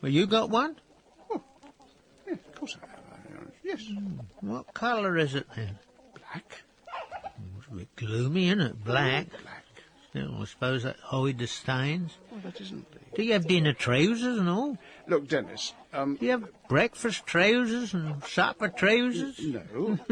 Well, 0.00 0.12
you 0.12 0.26
got 0.26 0.50
one? 0.50 0.76
Oh, 1.30 1.42
yes, 2.26 2.38
of 2.48 2.54
course 2.54 2.76
I 2.82 2.86
have. 2.86 2.98
I- 2.98 2.98
Yes. 3.64 3.86
Hmm, 3.86 4.18
what 4.40 4.74
colour 4.74 5.16
is 5.16 5.34
it 5.34 5.46
then? 5.56 5.78
Black. 6.14 6.62
It's 7.58 7.66
a 7.70 7.74
bit 7.74 7.96
gloomy, 7.96 8.48
isn't 8.48 8.60
it? 8.60 8.84
Black. 8.84 9.28
Black. 9.42 9.64
Still, 10.10 10.42
I 10.42 10.44
suppose 10.44 10.82
that 10.82 10.96
hide 11.00 11.38
the 11.38 11.46
stains. 11.46 12.12
Well, 12.30 12.40
that 12.44 12.60
isn't 12.60 12.90
the. 12.92 12.98
Do 13.16 13.22
you 13.22 13.32
have 13.34 13.46
dinner 13.46 13.72
trousers 13.72 14.36
and 14.38 14.48
all? 14.48 14.76
Look, 15.08 15.28
Dennis. 15.28 15.72
Um. 15.92 16.16
Do 16.16 16.24
you 16.24 16.32
have 16.32 16.48
breakfast 16.68 17.26
trousers 17.26 17.92
and 17.92 18.22
supper 18.24 18.68
trousers? 18.68 19.38
No, 19.40 19.98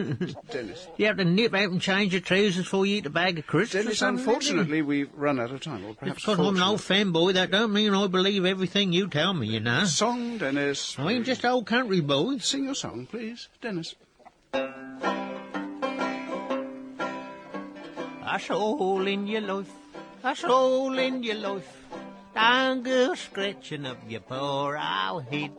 Dennis. 0.50 0.84
Do 0.84 0.92
you 0.96 1.06
have 1.06 1.16
to 1.18 1.24
nip 1.24 1.54
out 1.54 1.70
and 1.70 1.80
change 1.80 2.12
your 2.12 2.20
trousers 2.20 2.56
before 2.64 2.84
you 2.86 2.96
eat 2.96 3.06
a 3.06 3.10
bag 3.10 3.38
of 3.38 3.46
crisps? 3.46 3.72
Dennis, 3.74 4.02
unfortunately, 4.02 4.82
we've 4.82 5.08
run 5.14 5.40
out 5.40 5.52
of 5.52 5.60
time. 5.60 5.84
Or 5.86 5.94
perhaps 5.94 6.20
because 6.20 6.38
I'm 6.38 6.56
an 6.56 6.62
old 6.62 6.80
Fen 6.80 7.12
boy, 7.12 7.32
that 7.32 7.50
don't 7.50 7.72
mean 7.72 7.94
I 7.94 8.06
believe 8.08 8.44
everything 8.44 8.92
you 8.92 9.08
tell 9.08 9.32
me, 9.32 9.46
you 9.46 9.60
know. 9.60 9.84
Song, 9.84 10.38
Dennis. 10.38 10.98
I'm 10.98 11.24
just 11.24 11.44
old 11.44 11.66
country 11.66 12.00
boy. 12.00 12.38
Sing 12.38 12.64
your 12.64 12.74
song, 12.74 13.06
please, 13.06 13.48
Dennis. 13.60 13.94
A 18.32 18.38
soul 18.38 19.06
in 19.06 19.26
your 19.26 19.40
life, 19.40 19.70
a 20.22 20.36
soul 20.36 20.98
in 20.98 21.22
your 21.22 21.36
life. 21.36 21.76
Don't 22.34 22.82
go 22.82 23.14
scratching 23.14 23.86
up 23.86 23.98
your 24.08 24.20
poor 24.20 24.78
old 24.78 25.24
head. 25.24 25.52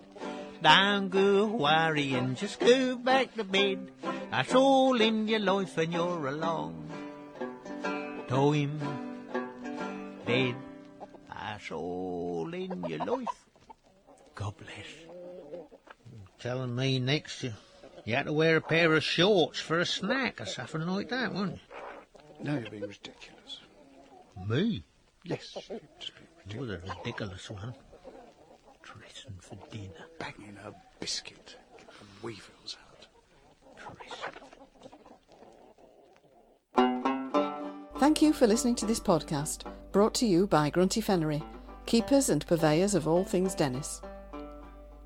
Don't 0.61 1.09
go 1.09 1.47
worrying, 1.47 2.35
just 2.35 2.59
go 2.59 2.95
back 2.95 3.33
to 3.35 3.43
bed. 3.43 3.91
That's 4.29 4.53
all 4.53 4.99
in 5.01 5.27
your 5.27 5.39
life 5.39 5.77
and 5.77 5.91
you're 5.93 6.27
alone. 6.27 6.85
along. 7.79 8.25
Time 8.27 9.01
dead. 10.25 10.55
A 11.29 11.59
soul 11.59 12.53
in 12.53 12.85
your 12.87 13.05
life. 13.05 13.27
God 14.35 14.53
bless. 14.57 14.87
Telling 16.39 16.75
me 16.75 16.99
next 16.99 17.43
you, 17.43 17.53
you 18.05 18.15
had 18.15 18.25
to 18.25 18.33
wear 18.33 18.57
a 18.57 18.61
pair 18.61 18.93
of 18.93 19.03
shorts 19.03 19.59
for 19.59 19.79
a 19.79 19.85
snack 19.85 20.41
or 20.41 20.45
something 20.45 20.81
like 20.87 21.09
that, 21.09 21.33
wasn't 21.33 21.53
you? 21.53 22.45
Now 22.45 22.59
you're 22.59 22.69
being 22.69 22.83
ridiculous. 22.83 23.59
Me? 24.47 24.83
Yes, 25.23 25.55
you're 25.69 25.79
just 25.99 26.13
being 26.15 26.27
ridiculous. 26.37 26.55
You're 26.55 26.65
the 26.65 26.79
ridiculous 26.97 27.49
one. 27.49 27.73
Dressing 28.81 29.37
for 29.39 29.57
dinner. 29.71 30.07
Banging 30.19 30.57
a 30.65 30.73
biscuit. 30.99 31.55
Get 31.77 31.87
the 31.87 32.25
weevils 32.25 32.77
out. 32.89 33.07
Dressing. 33.77 34.33
Thank 37.99 38.21
you 38.21 38.33
for 38.33 38.47
listening 38.47 38.75
to 38.75 38.85
this 38.87 38.99
podcast, 38.99 39.63
brought 39.91 40.13
to 40.15 40.25
you 40.25 40.47
by 40.47 40.69
Grunty 40.71 41.01
Fennery, 41.01 41.43
keepers 41.85 42.29
and 42.29 42.45
purveyors 42.47 42.95
of 42.95 43.07
all 43.07 43.23
things 43.23 43.53
Dennis. 43.53 44.01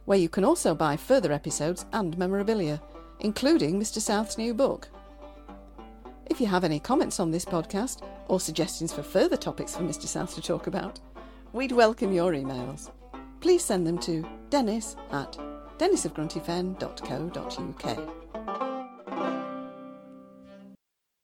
where 0.07 0.19
you 0.19 0.29
can 0.29 0.45
also 0.45 0.75
buy 0.75 0.97
further 0.97 1.33
episodes 1.33 1.85
and 1.93 2.17
memorabilia, 2.17 2.81
including 3.21 3.79
Mr. 3.79 4.01
South's 4.01 4.39
new 4.39 4.55
book. 4.55 4.89
If 6.27 6.41
you 6.41 6.47
have 6.47 6.65
any 6.65 6.81
comments 6.81 7.21
on 7.21 7.31
this 7.31 7.45
podcast 7.45 8.03
or 8.29 8.41
suggestions 8.41 8.93
for 8.93 9.03
further 9.03 9.37
topics 9.37 9.77
for 9.77 9.83
Mr. 9.83 10.07
South 10.07 10.35
to 10.35 10.41
talk 10.41 10.67
about, 10.67 10.99
we'd 11.53 11.73
welcome 11.73 12.13
your 12.13 12.33
emails. 12.33 12.91
Please 13.41 13.65
send 13.65 13.87
them 13.87 13.99
to 13.99 14.27
dennis 14.51 14.97
at 15.13 15.39
dennisofgruntyfen.co.uk. 15.79 18.26